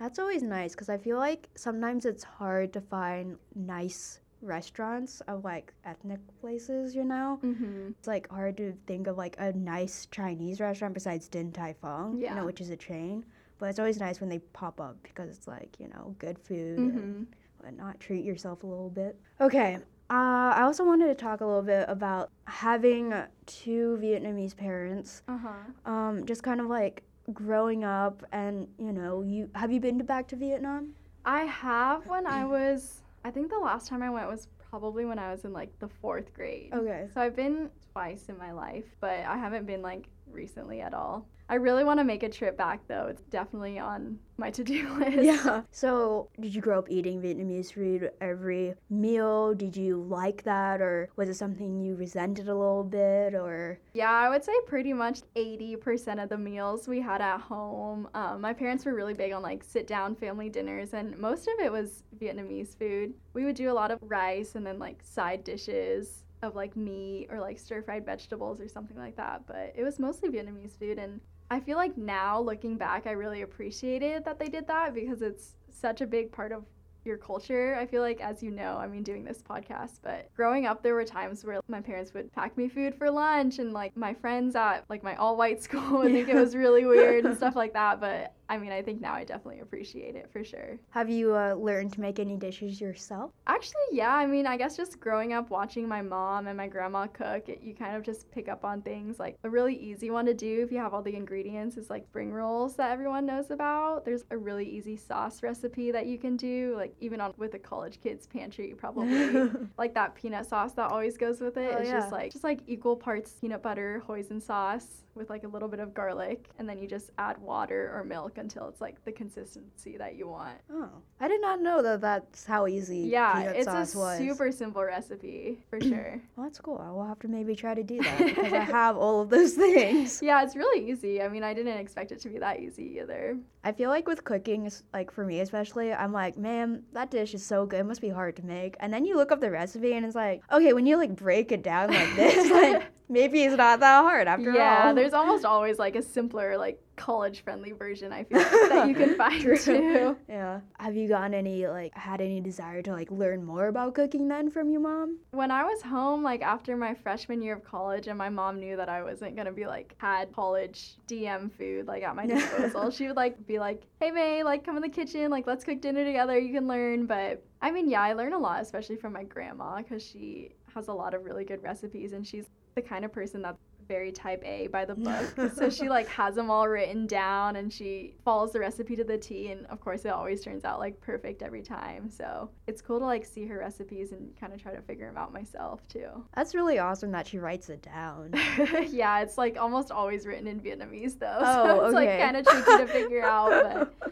That's 0.00 0.18
always 0.18 0.42
nice 0.42 0.72
because 0.72 0.88
I 0.88 0.98
feel 0.98 1.16
like 1.16 1.48
sometimes 1.54 2.04
it's 2.04 2.24
hard 2.24 2.72
to 2.72 2.80
find 2.80 3.38
nice 3.54 4.18
restaurants 4.42 5.20
of 5.28 5.44
like 5.44 5.72
ethnic 5.84 6.18
places, 6.40 6.94
you 6.94 7.04
know? 7.04 7.38
Mm-hmm. 7.44 7.90
It's 7.98 8.08
like 8.08 8.28
hard 8.30 8.56
to 8.56 8.74
think 8.88 9.06
of 9.06 9.16
like 9.16 9.36
a 9.38 9.52
nice 9.52 10.08
Chinese 10.10 10.60
restaurant 10.60 10.92
besides 10.92 11.28
Din 11.28 11.52
Tai 11.52 11.76
Fung, 11.80 12.20
you 12.20 12.34
know, 12.34 12.44
which 12.44 12.60
is 12.60 12.70
a 12.70 12.76
chain. 12.76 13.24
But 13.58 13.70
it's 13.70 13.78
always 13.78 13.98
nice 13.98 14.20
when 14.20 14.28
they 14.28 14.38
pop 14.38 14.80
up 14.80 14.96
because 15.02 15.30
it's 15.36 15.46
like, 15.48 15.76
you 15.78 15.88
know, 15.88 16.14
good 16.18 16.38
food 16.38 16.78
Mm-hmm. 16.78 16.98
and 16.98 17.26
whatnot. 17.60 17.98
Treat 18.00 18.24
yourself 18.24 18.62
a 18.62 18.66
little 18.66 18.90
bit. 18.90 19.18
Okay. 19.40 19.76
Uh, 20.08 20.52
I 20.54 20.62
also 20.62 20.84
wanted 20.84 21.06
to 21.08 21.14
talk 21.14 21.40
a 21.40 21.46
little 21.46 21.62
bit 21.62 21.84
about 21.88 22.30
having 22.44 23.12
two 23.46 23.98
Vietnamese 24.00 24.56
parents. 24.56 25.22
Uh 25.26 25.38
huh. 25.38 25.90
Um, 25.90 26.24
just 26.26 26.42
kind 26.42 26.60
of 26.60 26.66
like 26.68 27.02
growing 27.32 27.82
up 27.82 28.22
and, 28.32 28.68
you 28.78 28.92
know, 28.92 29.22
you 29.22 29.50
have 29.54 29.72
you 29.72 29.80
been 29.80 29.98
to 29.98 30.04
back 30.04 30.28
to 30.28 30.36
Vietnam? 30.36 30.90
I 31.24 31.40
have 31.44 32.06
when 32.06 32.26
I 32.26 32.44
was. 32.56 33.02
I 33.24 33.30
think 33.32 33.50
the 33.50 33.58
last 33.58 33.88
time 33.88 34.02
I 34.02 34.10
went 34.10 34.28
was 34.28 34.46
probably 34.70 35.04
when 35.04 35.18
I 35.18 35.32
was 35.32 35.44
in 35.44 35.52
like 35.52 35.76
the 35.80 35.88
fourth 35.88 36.32
grade. 36.32 36.70
Okay. 36.72 37.08
So 37.12 37.20
I've 37.20 37.34
been 37.34 37.70
twice 37.92 38.26
in 38.28 38.38
my 38.38 38.52
life, 38.52 38.84
but 39.00 39.10
I 39.26 39.36
haven't 39.36 39.66
been 39.66 39.82
like 39.82 40.06
recently 40.30 40.80
at 40.82 40.94
all. 40.94 41.26
I 41.48 41.54
really 41.54 41.84
want 41.84 42.00
to 42.00 42.04
make 42.04 42.22
a 42.24 42.28
trip 42.28 42.56
back 42.56 42.80
though. 42.88 43.06
It's 43.08 43.22
definitely 43.22 43.78
on 43.78 44.18
my 44.36 44.50
to-do 44.50 44.88
list. 44.98 45.22
Yeah. 45.22 45.62
So, 45.70 46.28
did 46.40 46.54
you 46.54 46.60
grow 46.60 46.78
up 46.78 46.90
eating 46.90 47.22
Vietnamese 47.22 47.72
food 47.72 48.10
every 48.20 48.74
meal? 48.90 49.54
Did 49.54 49.76
you 49.76 50.02
like 50.02 50.42
that, 50.42 50.80
or 50.80 51.08
was 51.16 51.28
it 51.28 51.34
something 51.34 51.80
you 51.80 51.94
resented 51.94 52.48
a 52.48 52.54
little 52.54 52.82
bit, 52.84 53.34
or? 53.34 53.78
Yeah, 53.94 54.10
I 54.10 54.28
would 54.28 54.42
say 54.44 54.52
pretty 54.66 54.92
much 54.92 55.20
80% 55.36 56.22
of 56.22 56.28
the 56.28 56.36
meals 56.36 56.88
we 56.88 57.00
had 57.00 57.20
at 57.20 57.40
home. 57.40 58.08
Um, 58.14 58.40
my 58.40 58.52
parents 58.52 58.84
were 58.84 58.94
really 58.94 59.14
big 59.14 59.32
on 59.32 59.40
like 59.42 59.62
sit 59.62 59.86
down 59.86 60.16
family 60.16 60.48
dinners, 60.48 60.94
and 60.94 61.16
most 61.18 61.46
of 61.48 61.54
it 61.64 61.70
was 61.70 62.02
Vietnamese 62.20 62.76
food. 62.76 63.14
We 63.34 63.44
would 63.44 63.56
do 63.56 63.70
a 63.70 63.72
lot 63.72 63.90
of 63.92 64.00
rice 64.02 64.56
and 64.56 64.66
then 64.66 64.78
like 64.78 65.00
side 65.02 65.44
dishes. 65.44 66.24
of 66.42 66.54
like 66.54 66.76
meat 66.76 67.28
or 67.30 67.40
like 67.40 67.58
stir 67.58 67.80
fried 67.82 68.04
vegetables 68.04 68.60
or 68.60 68.68
something 68.68 68.98
like 68.98 69.16
that. 69.16 69.46
But 69.46 69.72
it 69.74 69.82
was 69.82 69.98
mostly 69.98 70.28
Vietnamese 70.28 70.78
food. 70.78 70.98
And 70.98 71.20
I 71.50 71.60
feel 71.60 71.76
like 71.76 71.96
now 71.96 72.40
looking 72.40 72.76
back, 72.76 73.06
I 73.06 73.12
really 73.12 73.42
appreciated 73.42 74.24
that 74.24 74.38
they 74.38 74.48
did 74.48 74.66
that 74.66 74.94
because 74.94 75.22
it's 75.22 75.54
such 75.70 76.00
a 76.00 76.06
big 76.06 76.32
part 76.32 76.52
of 76.52 76.64
your 77.04 77.16
culture. 77.16 77.76
I 77.78 77.86
feel 77.86 78.02
like, 78.02 78.20
as 78.20 78.42
you 78.42 78.50
know, 78.50 78.76
I 78.76 78.88
mean, 78.88 79.04
doing 79.04 79.24
this 79.24 79.42
podcast, 79.42 80.00
but 80.02 80.28
growing 80.34 80.66
up, 80.66 80.82
there 80.82 80.94
were 80.94 81.04
times 81.04 81.44
where 81.44 81.60
my 81.68 81.80
parents 81.80 82.12
would 82.12 82.32
pack 82.32 82.56
me 82.56 82.68
food 82.68 82.94
for 82.96 83.10
lunch, 83.10 83.60
and 83.60 83.72
like 83.72 83.96
my 83.96 84.12
friends 84.12 84.56
at 84.56 84.84
like 84.88 85.04
my 85.04 85.14
all 85.14 85.36
white 85.36 85.62
school 85.62 85.98
would 85.98 86.12
think 86.12 86.28
it 86.28 86.34
was 86.34 86.56
really 86.56 86.84
weird 86.84 87.24
and 87.24 87.36
stuff 87.38 87.54
like 87.54 87.72
that. 87.74 88.00
But 88.00 88.34
I 88.48 88.58
mean, 88.58 88.72
I 88.72 88.82
think 88.82 89.00
now 89.00 89.14
I 89.14 89.24
definitely 89.24 89.60
appreciate 89.60 90.14
it 90.14 90.30
for 90.32 90.44
sure. 90.44 90.78
Have 90.90 91.10
you 91.10 91.34
uh, 91.34 91.54
learned 91.54 91.92
to 91.94 92.00
make 92.00 92.18
any 92.18 92.36
dishes 92.36 92.80
yourself? 92.80 93.32
Actually, 93.46 93.82
yeah. 93.92 94.14
I 94.14 94.26
mean, 94.26 94.46
I 94.46 94.56
guess 94.56 94.76
just 94.76 95.00
growing 95.00 95.32
up 95.32 95.50
watching 95.50 95.88
my 95.88 96.02
mom 96.02 96.46
and 96.46 96.56
my 96.56 96.68
grandma 96.68 97.06
cook, 97.06 97.48
it, 97.48 97.60
you 97.62 97.74
kind 97.74 97.96
of 97.96 98.02
just 98.02 98.30
pick 98.30 98.48
up 98.48 98.64
on 98.64 98.82
things. 98.82 99.18
Like 99.18 99.36
a 99.44 99.50
really 99.50 99.74
easy 99.74 100.10
one 100.10 100.26
to 100.26 100.34
do 100.34 100.62
if 100.62 100.70
you 100.70 100.78
have 100.78 100.94
all 100.94 101.02
the 101.02 101.14
ingredients 101.14 101.76
is 101.76 101.90
like 101.90 102.06
spring 102.06 102.32
rolls 102.32 102.76
that 102.76 102.90
everyone 102.90 103.26
knows 103.26 103.50
about. 103.50 104.04
There's 104.04 104.24
a 104.30 104.36
really 104.36 104.68
easy 104.68 104.96
sauce 104.96 105.42
recipe 105.42 105.90
that 105.90 106.06
you 106.06 106.18
can 106.18 106.36
do, 106.36 106.74
like 106.76 106.94
even 107.00 107.20
on 107.20 107.34
with 107.36 107.54
a 107.54 107.58
college 107.58 108.00
kid's 108.00 108.26
pantry, 108.26 108.74
probably. 108.76 109.50
like 109.78 109.94
that 109.94 110.14
peanut 110.14 110.46
sauce 110.46 110.72
that 110.74 110.90
always 110.90 111.16
goes 111.16 111.40
with 111.40 111.56
it. 111.56 111.74
Oh, 111.74 111.78
it's 111.78 111.88
yeah. 111.88 112.00
just 112.00 112.12
like 112.12 112.32
just 112.32 112.44
like 112.44 112.60
equal 112.66 112.96
parts 112.96 113.32
peanut 113.40 113.62
butter, 113.62 114.02
hoisin 114.06 114.40
sauce 114.40 115.02
with 115.14 115.30
like 115.30 115.44
a 115.44 115.48
little 115.48 115.68
bit 115.68 115.80
of 115.80 115.94
garlic, 115.94 116.48
and 116.58 116.68
then 116.68 116.78
you 116.78 116.86
just 116.86 117.10
add 117.18 117.38
water 117.38 117.90
or 117.94 118.04
milk 118.04 118.35
until 118.38 118.68
it's 118.68 118.80
like 118.80 119.04
the 119.04 119.12
consistency 119.12 119.96
that 119.96 120.16
you 120.16 120.28
want. 120.28 120.58
Oh, 120.72 120.88
I 121.20 121.28
did 121.28 121.40
not 121.40 121.60
know 121.60 121.82
that 121.82 122.00
that's 122.00 122.44
how 122.44 122.66
easy 122.66 122.98
Yeah, 123.00 123.40
it's 123.50 123.66
a 123.66 123.98
was. 123.98 124.18
super 124.18 124.52
simple 124.52 124.82
recipe 124.82 125.58
for 125.70 125.80
sure. 125.82 126.20
Well, 126.36 126.46
that's 126.46 126.60
cool. 126.60 126.82
I 126.84 126.90
will 126.90 127.06
have 127.06 127.18
to 127.20 127.28
maybe 127.28 127.54
try 127.54 127.74
to 127.74 127.82
do 127.82 127.98
that 128.00 128.18
because 128.24 128.52
I 128.52 128.60
have 128.60 128.96
all 128.96 129.20
of 129.22 129.30
those 129.30 129.54
things. 129.54 130.20
yeah, 130.22 130.42
it's 130.42 130.56
really 130.56 130.90
easy. 130.90 131.22
I 131.22 131.28
mean, 131.28 131.42
I 131.42 131.54
didn't 131.54 131.78
expect 131.78 132.12
it 132.12 132.20
to 132.20 132.28
be 132.28 132.38
that 132.38 132.60
easy 132.60 132.98
either. 133.00 133.38
I 133.64 133.72
feel 133.72 133.90
like 133.90 134.06
with 134.06 134.24
cooking, 134.24 134.70
like 134.92 135.10
for 135.10 135.24
me 135.24 135.40
especially, 135.40 135.92
I'm 135.92 136.12
like, 136.12 136.36
man, 136.36 136.82
that 136.92 137.10
dish 137.10 137.34
is 137.34 137.44
so 137.44 137.66
good. 137.66 137.80
It 137.80 137.84
must 137.84 138.00
be 138.00 138.08
hard 138.10 138.36
to 138.36 138.44
make. 138.44 138.76
And 138.80 138.92
then 138.92 139.04
you 139.04 139.16
look 139.16 139.32
up 139.32 139.40
the 139.40 139.50
recipe 139.50 139.94
and 139.94 140.06
it's 140.06 140.14
like, 140.14 140.42
okay, 140.52 140.72
when 140.72 140.86
you 140.86 140.96
like 140.96 141.14
break 141.16 141.52
it 141.52 141.62
down 141.62 141.90
like 141.90 142.14
this, 142.16 142.50
like 142.62 142.84
maybe 143.08 143.42
it's 143.44 143.56
not 143.56 143.80
that 143.80 144.02
hard 144.02 144.28
after 144.28 144.52
yeah, 144.52 144.88
all. 144.88 144.94
there's 144.94 145.12
almost 145.14 145.44
always 145.54 145.78
like 145.78 145.96
a 145.96 146.02
simpler, 146.02 146.56
like 146.56 146.80
college 146.96 147.42
friendly 147.44 147.72
version, 147.72 148.12
I 148.12 148.24
feel 148.24 148.38
like, 148.38 148.50
that 148.50 148.88
you 148.88 148.94
can 148.94 149.14
find 149.16 149.42
True. 149.42 149.56
too. 149.56 150.16
Yeah. 150.28 150.60
Have 150.78 150.96
you 150.96 151.08
gotten 151.08 151.34
any 151.34 151.66
like 151.66 151.94
had 151.94 152.20
any 152.20 152.40
desire 152.40 152.82
to 152.82 152.92
like 152.92 153.10
learn 153.10 153.44
more 153.44 153.68
about 153.68 153.94
cooking 153.94 154.28
then 154.28 154.50
from 154.50 154.70
your 154.70 154.80
mom? 154.80 155.18
When 155.30 155.50
I 155.50 155.64
was 155.64 155.82
home, 155.82 156.22
like 156.22 156.42
after 156.42 156.76
my 156.76 156.94
freshman 156.94 157.42
year 157.42 157.54
of 157.54 157.64
college, 157.64 158.06
and 158.08 158.18
my 158.18 158.28
mom 158.28 158.58
knew 158.58 158.76
that 158.76 158.88
I 158.88 159.02
wasn't 159.02 159.36
gonna 159.36 159.52
be 159.52 159.66
like 159.66 159.94
had 159.98 160.32
college 160.32 160.96
DM 161.06 161.50
food 161.52 161.86
like 161.86 162.02
at 162.02 162.16
my 162.16 162.26
disposal, 162.26 162.90
she 162.90 163.06
would 163.06 163.16
like 163.16 163.46
be 163.46 163.58
like, 163.58 163.82
"Hey 164.00 164.10
May, 164.10 164.42
like 164.42 164.64
come 164.64 164.76
in 164.76 164.82
the 164.82 164.88
kitchen, 164.88 165.30
like 165.30 165.46
let's 165.46 165.64
cook 165.64 165.80
dinner 165.80 166.04
together. 166.04 166.38
You 166.38 166.52
can 166.52 166.66
learn." 166.66 167.06
But 167.06 167.42
I 167.62 167.70
mean, 167.70 167.88
yeah, 167.88 168.02
I 168.02 168.12
learn 168.14 168.32
a 168.32 168.38
lot, 168.38 168.60
especially 168.62 168.96
from 168.96 169.12
my 169.12 169.22
grandma, 169.22 169.78
because 169.78 170.02
she 170.02 170.50
has 170.74 170.88
a 170.88 170.92
lot 170.92 171.14
of 171.14 171.24
really 171.24 171.44
good 171.44 171.62
recipes, 171.62 172.12
and 172.12 172.26
she's 172.26 172.46
the 172.76 172.82
kind 172.82 173.04
of 173.06 173.12
person 173.12 173.42
that's 173.42 173.65
very 173.88 174.12
type 174.12 174.42
A 174.44 174.66
by 174.68 174.84
the 174.84 174.94
book. 174.94 175.52
so 175.54 175.70
she 175.70 175.88
like 175.88 176.08
has 176.08 176.34
them 176.34 176.50
all 176.50 176.68
written 176.68 177.06
down 177.06 177.56
and 177.56 177.72
she 177.72 178.14
follows 178.24 178.52
the 178.52 178.60
recipe 178.60 178.96
to 178.96 179.04
the 179.04 179.18
T 179.18 179.50
and 179.50 179.66
of 179.66 179.80
course 179.80 180.04
it 180.04 180.08
always 180.08 180.42
turns 180.42 180.64
out 180.64 180.78
like 180.78 181.00
perfect 181.00 181.42
every 181.42 181.62
time. 181.62 182.10
So 182.10 182.50
it's 182.66 182.80
cool 182.80 182.98
to 182.98 183.04
like 183.04 183.24
see 183.24 183.46
her 183.46 183.58
recipes 183.58 184.12
and 184.12 184.34
kind 184.38 184.52
of 184.52 184.62
try 184.62 184.74
to 184.74 184.82
figure 184.82 185.06
them 185.06 185.16
out 185.16 185.32
myself 185.32 185.86
too. 185.88 186.08
That's 186.34 186.54
really 186.54 186.78
awesome 186.78 187.10
that 187.12 187.26
she 187.26 187.38
writes 187.38 187.68
it 187.68 187.82
down. 187.82 188.34
yeah, 188.88 189.20
it's 189.20 189.38
like 189.38 189.56
almost 189.58 189.90
always 189.90 190.26
written 190.26 190.46
in 190.46 190.60
Vietnamese 190.60 191.18
though. 191.18 191.36
Oh, 191.46 191.64
so 191.64 191.84
it's 191.86 191.94
okay. 191.94 192.06
like 192.06 192.20
kind 192.20 192.36
of 192.36 192.46
tricky 192.46 192.84
to 192.84 192.86
figure 192.86 193.22
out, 193.24 193.50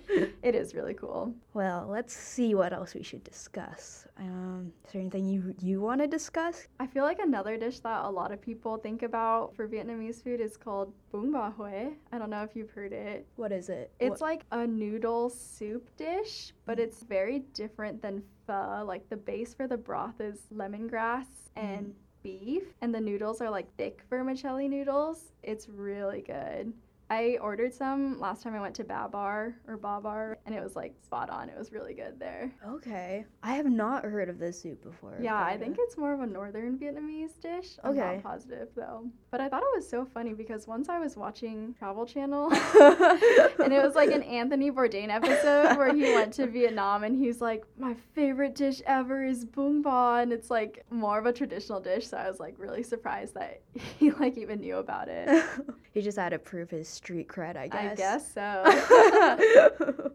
but 0.08 0.30
it 0.42 0.54
is 0.54 0.74
really 0.74 0.94
cool. 0.94 1.34
Well, 1.52 1.86
let's 1.88 2.14
see 2.14 2.54
what 2.54 2.72
else 2.72 2.94
we 2.94 3.02
should 3.02 3.24
discuss. 3.24 4.06
Um, 4.18 4.72
is 4.86 4.92
there 4.92 5.00
anything 5.00 5.26
you 5.26 5.54
you 5.60 5.80
want 5.80 6.00
to 6.00 6.06
discuss? 6.06 6.68
I 6.78 6.86
feel 6.86 7.02
like 7.02 7.18
another 7.18 7.56
dish 7.56 7.80
that 7.80 8.04
a 8.04 8.10
lot 8.10 8.32
of 8.32 8.40
people 8.40 8.76
think 8.76 9.02
about 9.02 9.54
for 9.56 9.63
Vietnamese 9.68 10.22
food 10.22 10.40
is 10.40 10.56
called 10.56 10.92
bún 11.12 11.30
bò 11.30 11.54
Huế. 11.56 11.94
I 12.12 12.18
don't 12.18 12.30
know 12.30 12.42
if 12.42 12.54
you've 12.54 12.70
heard 12.70 12.92
it. 12.92 13.26
What 13.36 13.52
is 13.52 13.68
it? 13.68 13.92
It's 14.00 14.20
like 14.20 14.44
a 14.50 14.66
noodle 14.66 15.30
soup 15.30 15.88
dish, 15.96 16.52
but 16.66 16.78
it's 16.78 17.02
very 17.02 17.40
different 17.54 18.02
than 18.02 18.22
pho. 18.46 18.84
Like 18.86 19.08
the 19.08 19.16
base 19.16 19.54
for 19.54 19.66
the 19.66 19.76
broth 19.76 20.20
is 20.20 20.46
lemongrass 20.54 21.26
and 21.56 21.86
mm. 21.86 21.94
beef, 22.22 22.74
and 22.80 22.94
the 22.94 23.00
noodles 23.00 23.40
are 23.40 23.50
like 23.50 23.74
thick 23.76 24.02
vermicelli 24.10 24.68
noodles. 24.68 25.32
It's 25.42 25.68
really 25.68 26.22
good. 26.22 26.72
I 27.10 27.38
ordered 27.40 27.74
some 27.74 28.18
last 28.18 28.42
time 28.42 28.54
I 28.54 28.60
went 28.60 28.74
to 28.76 28.84
Babar 28.84 29.54
or 29.68 29.76
Babar, 29.76 30.38
and 30.46 30.54
it 30.54 30.62
was 30.62 30.74
like 30.74 30.94
spot 31.04 31.28
on. 31.30 31.48
It 31.48 31.58
was 31.58 31.70
really 31.70 31.94
good 31.94 32.18
there. 32.18 32.50
Okay. 32.66 33.24
I 33.42 33.54
have 33.54 33.66
not 33.66 34.04
heard 34.04 34.28
of 34.28 34.38
this 34.38 34.60
soup 34.60 34.82
before. 34.82 35.18
Yeah, 35.20 35.38
I 35.40 35.56
think 35.58 35.76
it's 35.78 35.96
more 35.98 36.14
of 36.14 36.20
a 36.20 36.26
northern 36.26 36.78
Vietnamese 36.78 37.38
dish. 37.40 37.76
I'm 37.84 37.90
Okay. 37.92 38.14
not 38.16 38.22
positive 38.22 38.68
though. 38.74 39.04
But 39.30 39.40
I 39.40 39.48
thought 39.48 39.62
it 39.62 39.74
was 39.76 39.88
so 39.88 40.04
funny 40.04 40.32
because 40.32 40.66
once 40.66 40.88
I 40.88 40.98
was 40.98 41.16
watching 41.16 41.74
Travel 41.78 42.06
Channel 42.06 42.52
and 42.52 43.72
it 43.72 43.82
was 43.82 43.94
like 43.94 44.10
an 44.12 44.22
Anthony 44.22 44.70
Bourdain 44.70 45.08
episode 45.10 45.76
where 45.76 45.92
he 45.94 46.02
went 46.14 46.32
to 46.34 46.46
Vietnam 46.46 47.04
and 47.04 47.18
he's 47.18 47.40
like, 47.40 47.64
My 47.78 47.94
favorite 48.14 48.54
dish 48.54 48.80
ever 48.86 49.24
is 49.24 49.44
bung 49.44 49.82
ba 49.82 50.18
and 50.22 50.32
it's 50.32 50.50
like 50.50 50.84
more 50.90 51.18
of 51.18 51.26
a 51.26 51.32
traditional 51.32 51.80
dish, 51.80 52.06
so 52.08 52.16
I 52.16 52.28
was 52.28 52.40
like 52.40 52.54
really 52.58 52.82
surprised 52.82 53.34
that 53.34 53.60
he 53.98 54.10
like 54.12 54.38
even 54.38 54.60
knew 54.60 54.76
about 54.76 55.08
it. 55.08 55.44
he 55.92 56.00
just 56.00 56.18
had 56.18 56.30
to 56.30 56.38
prove 56.38 56.70
his 56.70 56.88
street 56.94 57.28
cred, 57.28 57.56
I 57.56 57.68
guess. 57.68 57.92
I 57.92 57.94
guess 57.94 58.32
so. 58.32 60.10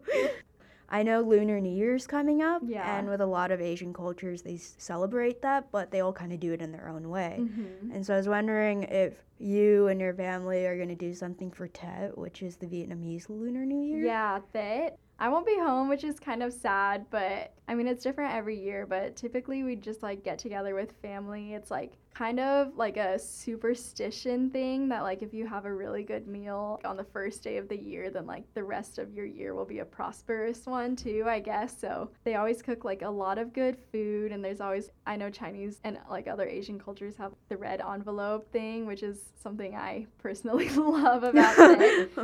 I 0.92 1.04
know 1.04 1.20
Lunar 1.20 1.60
New 1.60 1.70
Year's 1.70 2.04
coming 2.08 2.42
up, 2.42 2.62
Yeah. 2.66 2.98
and 2.98 3.08
with 3.08 3.20
a 3.20 3.26
lot 3.26 3.52
of 3.52 3.60
Asian 3.60 3.92
cultures, 3.94 4.42
they 4.42 4.56
celebrate 4.56 5.40
that, 5.42 5.70
but 5.70 5.92
they 5.92 6.00
all 6.00 6.12
kind 6.12 6.32
of 6.32 6.40
do 6.40 6.52
it 6.52 6.60
in 6.60 6.72
their 6.72 6.88
own 6.88 7.08
way. 7.10 7.36
Mhm. 7.38 7.94
And 7.94 8.04
so 8.04 8.14
I 8.14 8.16
was 8.16 8.28
wondering 8.28 8.82
if 8.84 9.14
you 9.38 9.86
and 9.86 10.00
your 10.00 10.12
family 10.14 10.66
are 10.66 10.74
going 10.76 10.88
to 10.88 10.96
do 10.96 11.14
something 11.14 11.52
for 11.52 11.68
Tet, 11.68 12.18
which 12.18 12.42
is 12.42 12.56
the 12.56 12.66
Vietnamese 12.66 13.28
Lunar 13.28 13.64
New 13.64 13.80
Year. 13.82 14.04
Yeah, 14.04 14.40
that. 14.52 14.98
I 15.20 15.28
won't 15.28 15.46
be 15.46 15.54
home, 15.56 15.88
which 15.88 16.02
is 16.02 16.18
kind 16.18 16.42
of 16.42 16.52
sad, 16.52 17.06
but 17.10 17.52
I 17.68 17.74
mean, 17.76 17.86
it's 17.86 18.02
different 18.02 18.34
every 18.34 18.58
year. 18.58 18.84
But 18.86 19.14
typically, 19.16 19.62
we 19.62 19.76
just 19.76 20.02
like 20.02 20.24
get 20.24 20.38
together 20.40 20.74
with 20.74 20.92
family. 21.02 21.52
It's 21.54 21.70
like 21.70 21.92
kind 22.14 22.40
of 22.40 22.76
like 22.76 22.96
a 22.96 23.18
superstition 23.18 24.50
thing 24.50 24.88
that, 24.88 25.02
like, 25.02 25.22
if 25.22 25.32
you 25.32 25.46
have 25.46 25.64
a 25.64 25.72
really 25.72 26.02
good 26.02 26.26
meal 26.26 26.80
on 26.84 26.96
the 26.96 27.04
first 27.04 27.42
day 27.42 27.56
of 27.56 27.68
the 27.68 27.78
year, 27.78 28.10
then 28.10 28.26
like 28.26 28.44
the 28.54 28.64
rest 28.64 28.98
of 28.98 29.12
your 29.12 29.26
year 29.26 29.54
will 29.54 29.64
be 29.64 29.78
a 29.78 29.84
prosperous 29.84 30.66
one 30.66 30.96
too, 30.96 31.24
I 31.26 31.40
guess. 31.40 31.78
So 31.78 32.10
they 32.24 32.34
always 32.34 32.62
cook 32.62 32.84
like 32.84 33.02
a 33.02 33.08
lot 33.08 33.38
of 33.38 33.52
good 33.52 33.76
food, 33.92 34.32
and 34.32 34.44
there's 34.44 34.60
always, 34.60 34.90
I 35.06 35.16
know 35.16 35.30
Chinese 35.30 35.80
and 35.84 35.98
like 36.10 36.28
other 36.28 36.46
Asian 36.46 36.78
cultures 36.78 37.16
have 37.16 37.32
the 37.48 37.56
red 37.56 37.80
envelope 37.80 38.50
thing, 38.52 38.86
which 38.86 39.02
is 39.02 39.20
something 39.42 39.74
I 39.74 40.06
personally 40.18 40.68
love 40.76 41.22
about 41.22 41.80
it. 41.80 42.10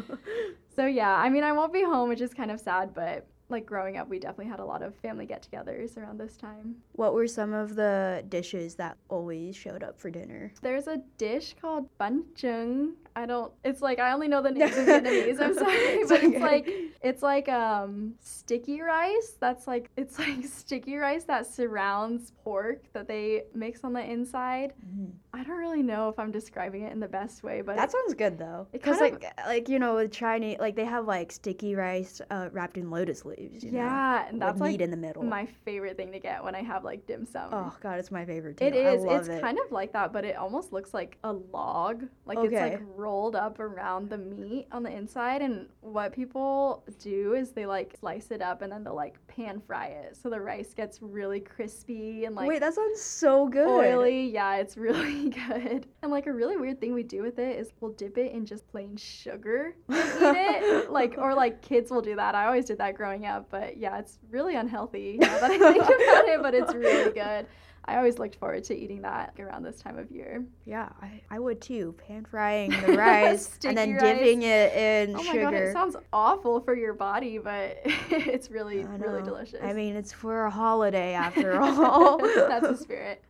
So 0.77 0.85
yeah, 0.85 1.15
I 1.15 1.31
mean, 1.31 1.43
I 1.43 1.53
won't 1.53 1.73
be 1.73 1.83
home, 1.83 2.11
which 2.11 2.21
is 2.21 2.35
kind 2.35 2.51
of 2.51 2.61
sad, 2.61 2.93
but 2.93 3.27
like 3.49 3.65
growing 3.67 3.97
up, 3.97 4.09
we 4.09 4.19
definitely 4.19 4.51
had 4.51 4.61
a 4.61 4.65
lot 4.65 4.83
of 4.83 4.95
family 4.97 5.27
get-togethers 5.27 5.97
around 5.97 6.19
this 6.19 6.37
time. 6.37 6.77
what 6.93 7.15
were 7.15 7.27
some 7.29 7.53
of 7.53 7.77
the 7.77 8.25
dishes 8.29 8.75
that 8.77 8.97
always 9.09 9.55
showed 9.55 9.83
up 9.83 9.99
for 9.99 10.11
dinner? 10.11 10.53
There's 10.63 10.87
a 10.89 10.99
dish 11.19 11.55
called 11.61 11.89
trưng. 12.35 12.95
I 13.15 13.25
don't. 13.27 13.53
It's 13.65 13.81
like 13.81 13.99
I 13.99 14.13
only 14.13 14.29
know 14.29 14.43
the 14.43 14.51
names 14.53 14.77
in 14.77 14.87
Vietnamese. 14.87 15.41
I'm 15.41 15.55
sorry, 15.55 15.75
It's 15.75 16.11
but 16.11 16.19
okay. 16.23 16.27
it's 16.35 16.41
like 16.43 16.71
it's 17.03 17.23
like 17.23 17.49
um 17.49 18.15
sticky 18.21 18.83
rice. 18.83 19.37
That's 19.41 19.67
like 19.67 19.91
it's 19.97 20.19
like 20.19 20.45
sticky 20.45 20.97
rice 20.97 21.25
that 21.25 21.47
surrounds 21.47 22.33
pork 22.45 22.83
that 22.93 23.09
they 23.09 23.45
mix 23.55 23.85
on 23.85 23.93
the 23.93 24.03
inside. 24.05 24.75
I 25.37 25.45
don't 25.45 25.59
really 25.59 25.83
know 25.83 26.09
if 26.09 26.19
I'm 26.19 26.31
describing 26.31 26.83
it 26.83 26.93
in 26.93 27.01
the 27.01 27.09
best 27.09 27.43
way, 27.43 27.61
but 27.61 27.77
That 27.77 27.93
sounds 27.93 28.15
good 28.15 28.39
though. 28.39 28.67
Because 28.73 28.99
kind 28.99 29.15
of- 29.17 29.23
like 29.23 29.47
like 29.47 29.69
you 29.69 29.79
know 29.79 29.95
with 29.97 30.11
Chinese 30.13 30.59
like 30.59 30.77
they 30.77 30.85
have 30.85 31.07
like 31.07 31.31
sticky 31.33 31.75
rice 31.75 32.21
uh, 32.31 32.49
wrapped 32.53 32.77
in 32.79 32.91
lotus 32.91 33.25
leaves. 33.25 33.63
You 33.63 33.73
know, 33.73 33.79
yeah, 33.79 34.25
and 34.27 34.35
with 34.35 34.41
that's 34.41 34.61
meat 34.61 34.81
in 34.81 34.91
the 34.91 34.97
middle. 34.97 35.23
my 35.23 35.47
favorite 35.65 35.97
thing 35.97 36.11
to 36.13 36.19
get 36.19 36.43
when 36.43 36.55
I 36.55 36.63
have 36.63 36.85
like 36.85 37.07
dim 37.07 37.27
sum. 37.27 37.51
oh 37.53 37.75
god, 37.81 37.99
it's 37.99 38.11
my 38.11 38.25
favorite 38.25 38.57
too. 38.57 38.65
It 38.65 38.75
is. 38.75 39.05
I 39.05 39.07
love 39.07 39.21
It's 39.21 39.29
it. 39.29 39.41
kind 39.41 39.59
of 39.65 39.71
like 39.73 39.93
that, 39.93 40.13
but 40.13 40.25
it 40.25 40.37
almost 40.37 40.73
looks 40.73 40.95
like 40.95 41.19
a 41.25 41.33
log. 41.33 42.05
Like 42.25 42.39
it's 42.41 42.53
like 42.55 42.81
rolled 42.95 43.37
up 43.37 43.61
around 43.61 44.09
the 44.11 44.19
meat 44.19 44.67
on 44.73 44.83
the 44.83 44.91
inside. 44.91 45.43
And 45.43 45.69
what 45.81 46.13
people 46.13 46.85
do 46.99 47.35
is 47.35 47.53
they 47.53 47.67
like 47.67 47.95
slice 48.01 48.31
it 48.31 48.41
up 48.43 48.63
and 48.63 48.73
then 48.73 48.85
they'll 48.85 48.95
like 48.95 49.15
pan 49.27 49.61
fry 49.67 49.87
it. 49.89 50.17
So 50.17 50.31
the 50.31 50.41
rice 50.41 50.73
gets 50.75 51.03
really 51.03 51.41
crispy 51.41 52.25
and 52.25 52.35
like 52.35 52.49
Wait, 52.49 52.61
that 52.61 52.75
sounds 52.75 53.01
so 53.01 53.49
good. 53.49 53.67
oily. 53.69 54.29
Yeah, 54.31 54.57
it's 54.57 54.77
really 54.77 55.26
good. 55.49 55.87
And 56.03 56.11
like 56.11 56.27
a 56.27 56.33
really 56.33 56.57
weird 56.57 56.81
thing 56.81 56.95
we 56.95 57.03
do 57.03 57.23
with 57.23 57.39
it 57.39 57.59
is 57.59 57.73
we'll 57.81 57.93
dip 57.93 58.19
it 58.19 58.33
in 58.33 58.47
just 58.47 58.67
plain 58.69 58.97
sugar 58.97 59.75
and 59.89 59.97
eat 59.99 60.63
it. 60.63 60.91
Like 60.91 61.17
or 61.19 61.35
like 61.35 61.63
kids 61.63 61.91
will 61.91 62.03
do 62.03 62.17
that. 62.17 62.35
I 62.35 62.47
always 62.47 62.65
did 62.65 62.79
that 62.79 62.95
growing 62.95 63.27
up, 63.27 63.49
but 63.51 63.77
yeah, 63.77 63.99
it's 63.99 64.19
really 64.31 64.57
unhealthy 64.57 65.17
now 65.21 65.39
that 65.39 65.51
I 65.51 65.59
think 65.59 65.85
about 65.85 66.29
it, 66.29 66.43
but 66.43 66.55
it's 66.55 66.75
really 66.75 67.13
good. 67.13 67.47
I 67.89 67.99
always 67.99 68.19
looked 68.19 68.35
forward 68.35 68.65
to 68.65 68.77
eating 68.77 69.03
that 69.03 69.35
around 69.39 69.63
this 69.63 69.81
time 69.81 69.97
of 69.97 70.11
year. 70.11 70.45
Yeah, 70.65 70.89
I, 71.01 71.21
I 71.31 71.39
would 71.39 71.61
too. 71.61 71.95
Pan 72.05 72.25
frying 72.25 72.71
the 72.71 72.97
rice 72.97 73.57
and 73.65 73.79
then 73.79 73.97
Sticky 73.97 74.15
dipping 74.15 74.43
it 74.43 74.73
in 74.75 75.15
Oh 75.15 75.23
my 75.23 75.33
sugar. 75.33 75.43
god, 75.43 75.55
it 75.55 75.73
sounds 75.73 75.95
awful 76.13 76.61
for 76.61 76.75
your 76.75 76.95
body, 76.95 77.39
but 77.39 77.79
it's 78.11 78.51
really, 78.51 78.85
really 78.85 79.23
delicious. 79.23 79.61
I 79.63 79.73
mean, 79.73 79.95
it's 79.95 80.13
for 80.13 80.47
a 80.47 80.51
holiday 80.51 81.13
after 81.15 81.61
all. 81.61 82.19
that's 82.19 82.67
the 82.67 82.77
spirit. 82.77 83.23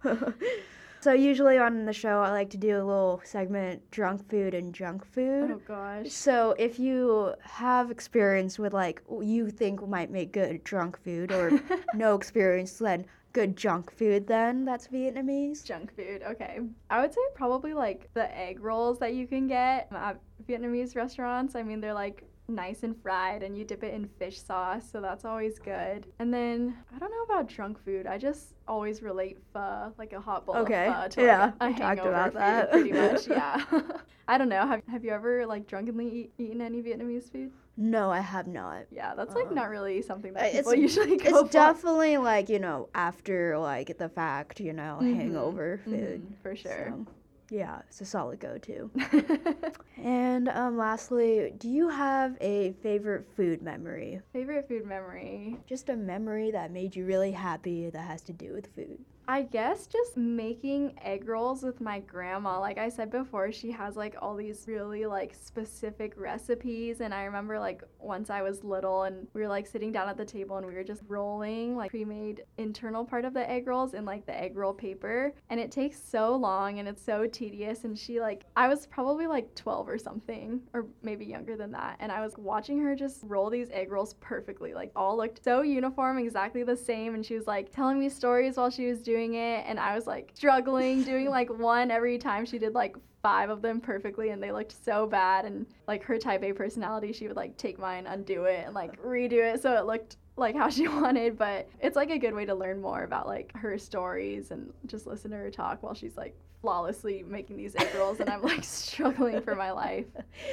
So 1.00 1.12
usually 1.12 1.58
on 1.58 1.84
the 1.84 1.92
show, 1.92 2.20
I 2.20 2.30
like 2.30 2.50
to 2.50 2.56
do 2.56 2.76
a 2.76 2.84
little 2.84 3.20
segment, 3.24 3.90
drunk 3.90 4.28
food 4.28 4.54
and 4.54 4.74
junk 4.74 5.04
food. 5.04 5.50
Oh 5.52 5.60
gosh. 5.66 6.10
So 6.10 6.54
if 6.58 6.78
you 6.78 7.34
have 7.42 7.90
experience 7.90 8.58
with 8.58 8.72
like 8.72 9.02
you 9.20 9.50
think 9.50 9.86
might 9.86 10.10
make 10.10 10.32
good 10.32 10.64
drunk 10.64 10.98
food 11.02 11.32
or 11.32 11.60
no 11.94 12.14
experience, 12.14 12.78
then 12.78 13.06
good 13.32 13.54
junk 13.56 13.92
food, 13.92 14.26
then 14.26 14.64
that's 14.64 14.88
Vietnamese. 14.88 15.62
Junk 15.62 15.94
food. 15.94 16.22
Okay. 16.22 16.60
I 16.88 17.02
would 17.02 17.12
say 17.12 17.20
probably 17.34 17.74
like 17.74 18.08
the 18.14 18.34
egg 18.36 18.60
rolls 18.60 18.98
that 19.00 19.14
you 19.14 19.26
can 19.26 19.46
get 19.46 19.88
at 19.92 20.18
Vietnamese 20.48 20.96
restaurants. 20.96 21.54
I 21.54 21.62
mean, 21.62 21.80
they're 21.80 21.92
like 21.92 22.24
nice 22.48 22.82
and 22.82 23.00
fried 23.02 23.42
and 23.42 23.56
you 23.56 23.64
dip 23.64 23.82
it 23.82 23.92
in 23.94 24.08
fish 24.18 24.40
sauce, 24.40 24.88
so 24.90 25.00
that's 25.00 25.24
always 25.24 25.58
good. 25.58 26.06
And 26.18 26.32
then 26.32 26.76
I 26.94 26.98
don't 26.98 27.10
know 27.10 27.22
about 27.34 27.48
drunk 27.48 27.82
food. 27.84 28.06
I 28.06 28.18
just 28.18 28.54
always 28.68 29.02
relate 29.02 29.38
pho, 29.52 29.92
like 29.98 30.12
a 30.12 30.20
hot 30.20 30.46
bowl 30.46 30.56
Okay. 30.58 30.86
of 30.88 30.94
pho 30.94 31.08
to 31.08 31.22
Yeah, 31.22 31.52
like 31.60 31.80
a 31.80 31.84
hangover 31.84 32.08
about 32.10 32.32
food, 32.32 32.40
that. 32.40 32.70
pretty 32.72 32.92
much. 32.92 33.26
Yeah. 33.28 33.62
I 34.28 34.38
don't 34.38 34.48
know. 34.48 34.66
Have, 34.66 34.82
have 34.90 35.04
you 35.04 35.10
ever 35.10 35.46
like 35.46 35.66
drunkenly 35.68 36.08
eat, 36.08 36.32
eaten 36.38 36.60
any 36.60 36.82
Vietnamese 36.82 37.30
food? 37.30 37.52
No, 37.76 38.10
I 38.10 38.20
have 38.20 38.46
not. 38.48 38.86
Yeah, 38.90 39.14
that's 39.14 39.34
like 39.34 39.52
not 39.52 39.68
really 39.68 40.00
something 40.02 40.32
that 40.32 40.54
it's- 40.54 40.66
usually 40.76 41.16
go 41.16 41.28
It's 41.28 41.40
for. 41.42 41.48
definitely 41.48 42.16
like, 42.16 42.48
you 42.48 42.58
know, 42.58 42.88
after 42.94 43.58
like 43.58 43.98
the 43.98 44.08
fact, 44.08 44.58
you 44.60 44.72
know, 44.72 44.98
Mhm, 45.00 45.14
hangover 45.14 45.78
food. 45.84 46.22
mhm, 46.26 46.42
for 46.42 46.56
sure. 46.56 46.94
So, 47.06 47.06
yeah, 47.50 47.80
it's 47.88 48.00
a 48.00 48.04
solid 48.04 48.40
go 48.40 48.58
to. 48.58 48.90
And 50.02 50.48
um, 50.50 50.76
lastly, 50.76 51.52
do 51.58 51.68
you 51.68 51.88
have 51.88 52.36
a 52.40 52.72
favorite 52.82 53.26
food 53.34 53.62
memory? 53.62 54.20
Favorite 54.32 54.68
food 54.68 54.84
memory? 54.84 55.58
Just 55.66 55.88
a 55.88 55.96
memory 55.96 56.50
that 56.50 56.70
made 56.70 56.94
you 56.94 57.06
really 57.06 57.32
happy 57.32 57.90
that 57.90 58.02
has 58.02 58.22
to 58.22 58.32
do 58.32 58.52
with 58.52 58.68
food. 58.74 58.98
I 59.28 59.42
guess 59.42 59.88
just 59.88 60.16
making 60.16 60.96
egg 61.02 61.28
rolls 61.28 61.64
with 61.64 61.80
my 61.80 61.98
grandma. 61.98 62.60
Like 62.60 62.78
I 62.78 62.88
said 62.88 63.10
before, 63.10 63.50
she 63.50 63.72
has 63.72 63.96
like 63.96 64.14
all 64.22 64.36
these 64.36 64.66
really 64.68 65.04
like 65.04 65.34
specific 65.34 66.14
recipes. 66.16 67.00
And 67.00 67.12
I 67.12 67.24
remember 67.24 67.58
like 67.58 67.82
once 67.98 68.30
I 68.30 68.42
was 68.42 68.62
little 68.62 69.02
and 69.02 69.26
we 69.32 69.40
were 69.40 69.48
like 69.48 69.66
sitting 69.66 69.90
down 69.90 70.08
at 70.08 70.16
the 70.16 70.24
table 70.24 70.58
and 70.58 70.66
we 70.66 70.74
were 70.74 70.84
just 70.84 71.02
rolling 71.08 71.76
like 71.76 71.90
pre 71.90 72.04
made 72.04 72.44
internal 72.58 73.04
part 73.04 73.24
of 73.24 73.34
the 73.34 73.50
egg 73.50 73.66
rolls 73.66 73.94
in 73.94 74.04
like 74.04 74.26
the 74.26 74.38
egg 74.38 74.56
roll 74.56 74.72
paper. 74.72 75.34
And 75.50 75.58
it 75.58 75.72
takes 75.72 76.00
so 76.00 76.36
long 76.36 76.78
and 76.78 76.86
it's 76.86 77.02
so 77.02 77.26
tedious. 77.26 77.82
And 77.82 77.98
she 77.98 78.20
like, 78.20 78.44
I 78.54 78.68
was 78.68 78.86
probably 78.86 79.26
like 79.26 79.52
12 79.56 79.88
or 79.88 79.98
something, 79.98 80.60
or 80.72 80.86
maybe 81.02 81.26
younger 81.26 81.56
than 81.56 81.72
that. 81.72 81.96
And 81.98 82.12
I 82.12 82.20
was 82.20 82.38
watching 82.38 82.78
her 82.78 82.94
just 82.94 83.20
roll 83.24 83.50
these 83.50 83.70
egg 83.70 83.90
rolls 83.90 84.14
perfectly. 84.20 84.72
Like 84.72 84.92
all 84.94 85.16
looked 85.16 85.42
so 85.42 85.62
uniform, 85.62 86.18
exactly 86.18 86.62
the 86.62 86.76
same. 86.76 87.14
And 87.14 87.26
she 87.26 87.34
was 87.34 87.48
like 87.48 87.72
telling 87.72 87.98
me 87.98 88.08
stories 88.08 88.56
while 88.56 88.70
she 88.70 88.86
was 88.86 89.02
doing 89.02 89.15
it. 89.34 89.64
And 89.66 89.78
I 89.78 89.94
was 89.94 90.06
like 90.06 90.30
struggling, 90.34 91.02
doing 91.02 91.28
like 91.28 91.50
one 91.50 91.90
every 91.90 92.18
time. 92.18 92.44
She 92.46 92.58
did 92.58 92.74
like 92.74 92.96
five 93.22 93.50
of 93.50 93.62
them 93.62 93.80
perfectly 93.80 94.30
and 94.30 94.42
they 94.42 94.52
looked 94.52 94.72
so 94.84 95.06
bad. 95.06 95.44
And 95.44 95.66
like 95.88 96.02
her 96.04 96.18
type 96.18 96.42
A 96.42 96.52
personality, 96.52 97.12
she 97.12 97.26
would 97.26 97.36
like 97.36 97.56
take 97.56 97.78
mine, 97.78 98.06
undo 98.06 98.44
it, 98.44 98.64
and 98.64 98.74
like 98.74 99.00
redo 99.02 99.54
it 99.54 99.62
so 99.62 99.76
it 99.76 99.86
looked 99.86 100.16
like 100.36 100.54
how 100.54 100.68
she 100.70 100.88
wanted. 100.88 101.36
But 101.38 101.68
it's 101.80 101.96
like 101.96 102.10
a 102.10 102.18
good 102.18 102.34
way 102.34 102.44
to 102.44 102.54
learn 102.54 102.80
more 102.80 103.04
about 103.04 103.26
like 103.26 103.54
her 103.56 103.78
stories 103.78 104.50
and 104.50 104.72
just 104.86 105.06
listen 105.06 105.30
to 105.30 105.36
her 105.36 105.50
talk 105.50 105.82
while 105.82 105.94
she's 105.94 106.16
like 106.16 106.36
flawlessly 106.62 107.22
making 107.22 107.56
these 107.56 107.76
egg 107.76 107.88
rolls 107.96 108.18
and 108.18 108.28
I'm 108.30 108.42
like 108.42 108.64
struggling 108.64 109.40
for 109.40 109.54
my 109.54 109.70
life. 109.70 110.06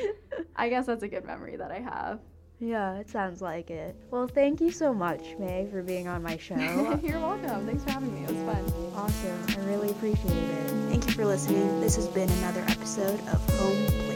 I 0.56 0.70
guess 0.70 0.86
that's 0.86 1.04
a 1.04 1.08
good 1.08 1.26
memory 1.26 1.58
that 1.58 1.72
I 1.72 1.80
have. 1.80 2.20
Yeah, 2.60 2.96
it 2.96 3.10
sounds 3.10 3.42
like 3.42 3.70
it. 3.70 3.96
Well, 4.10 4.28
thank 4.28 4.62
you 4.62 4.72
so 4.72 4.94
much, 4.94 5.36
May, 5.38 5.68
for 5.70 5.82
being 5.84 6.08
on 6.08 6.24
my 6.24 6.38
show. 6.38 6.56
You're 7.04 7.20
welcome. 7.20 7.66
Thanks 7.66 7.84
for 7.84 7.92
having 7.92 8.14
me. 8.14 8.24
It 8.24 8.32
was 8.32 8.56
fun. 8.56 8.92
awesome. 8.96 9.46
I 9.50 9.66
really 9.66 9.90
appreciate 9.90 10.32
it. 10.32 10.70
Thank 10.90 11.06
you 11.08 11.14
for 11.14 11.26
listening. 11.26 11.82
This 11.82 11.96
has 11.98 12.08
been 12.08 12.30
another 12.30 12.64
episode 12.70 13.20
of 13.28 13.60
Home 13.60 13.86
Plates. 13.88 14.13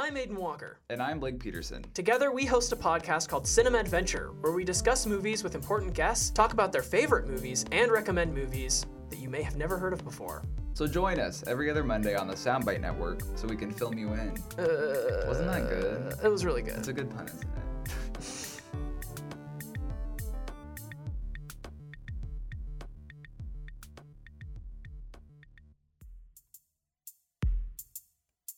I'm 0.00 0.14
Aiden 0.14 0.34
Walker. 0.36 0.78
And 0.90 1.02
I'm 1.02 1.18
Blake 1.18 1.40
Peterson. 1.40 1.84
Together, 1.92 2.30
we 2.30 2.44
host 2.46 2.70
a 2.70 2.76
podcast 2.76 3.28
called 3.28 3.44
Cinema 3.48 3.78
Adventure, 3.78 4.30
where 4.42 4.52
we 4.52 4.62
discuss 4.62 5.06
movies 5.06 5.42
with 5.42 5.56
important 5.56 5.92
guests, 5.92 6.30
talk 6.30 6.52
about 6.52 6.70
their 6.70 6.84
favorite 6.84 7.26
movies, 7.26 7.64
and 7.72 7.90
recommend 7.90 8.32
movies 8.32 8.86
that 9.10 9.18
you 9.18 9.28
may 9.28 9.42
have 9.42 9.56
never 9.56 9.76
heard 9.76 9.92
of 9.92 10.04
before. 10.04 10.44
So 10.74 10.86
join 10.86 11.18
us 11.18 11.42
every 11.48 11.68
other 11.68 11.82
Monday 11.82 12.14
on 12.14 12.28
the 12.28 12.34
Soundbite 12.34 12.80
Network 12.80 13.22
so 13.34 13.48
we 13.48 13.56
can 13.56 13.72
film 13.72 13.98
you 13.98 14.12
in. 14.12 14.38
Uh, 14.56 15.24
Wasn't 15.26 15.48
that 15.48 15.68
good? 15.68 16.14
It 16.22 16.28
was 16.28 16.44
really 16.44 16.62
good. 16.62 16.76
It's 16.76 16.86
a 16.86 16.92
good 16.92 17.10
pun, 17.10 17.26
isn't 17.26 17.42
it? 17.42 17.48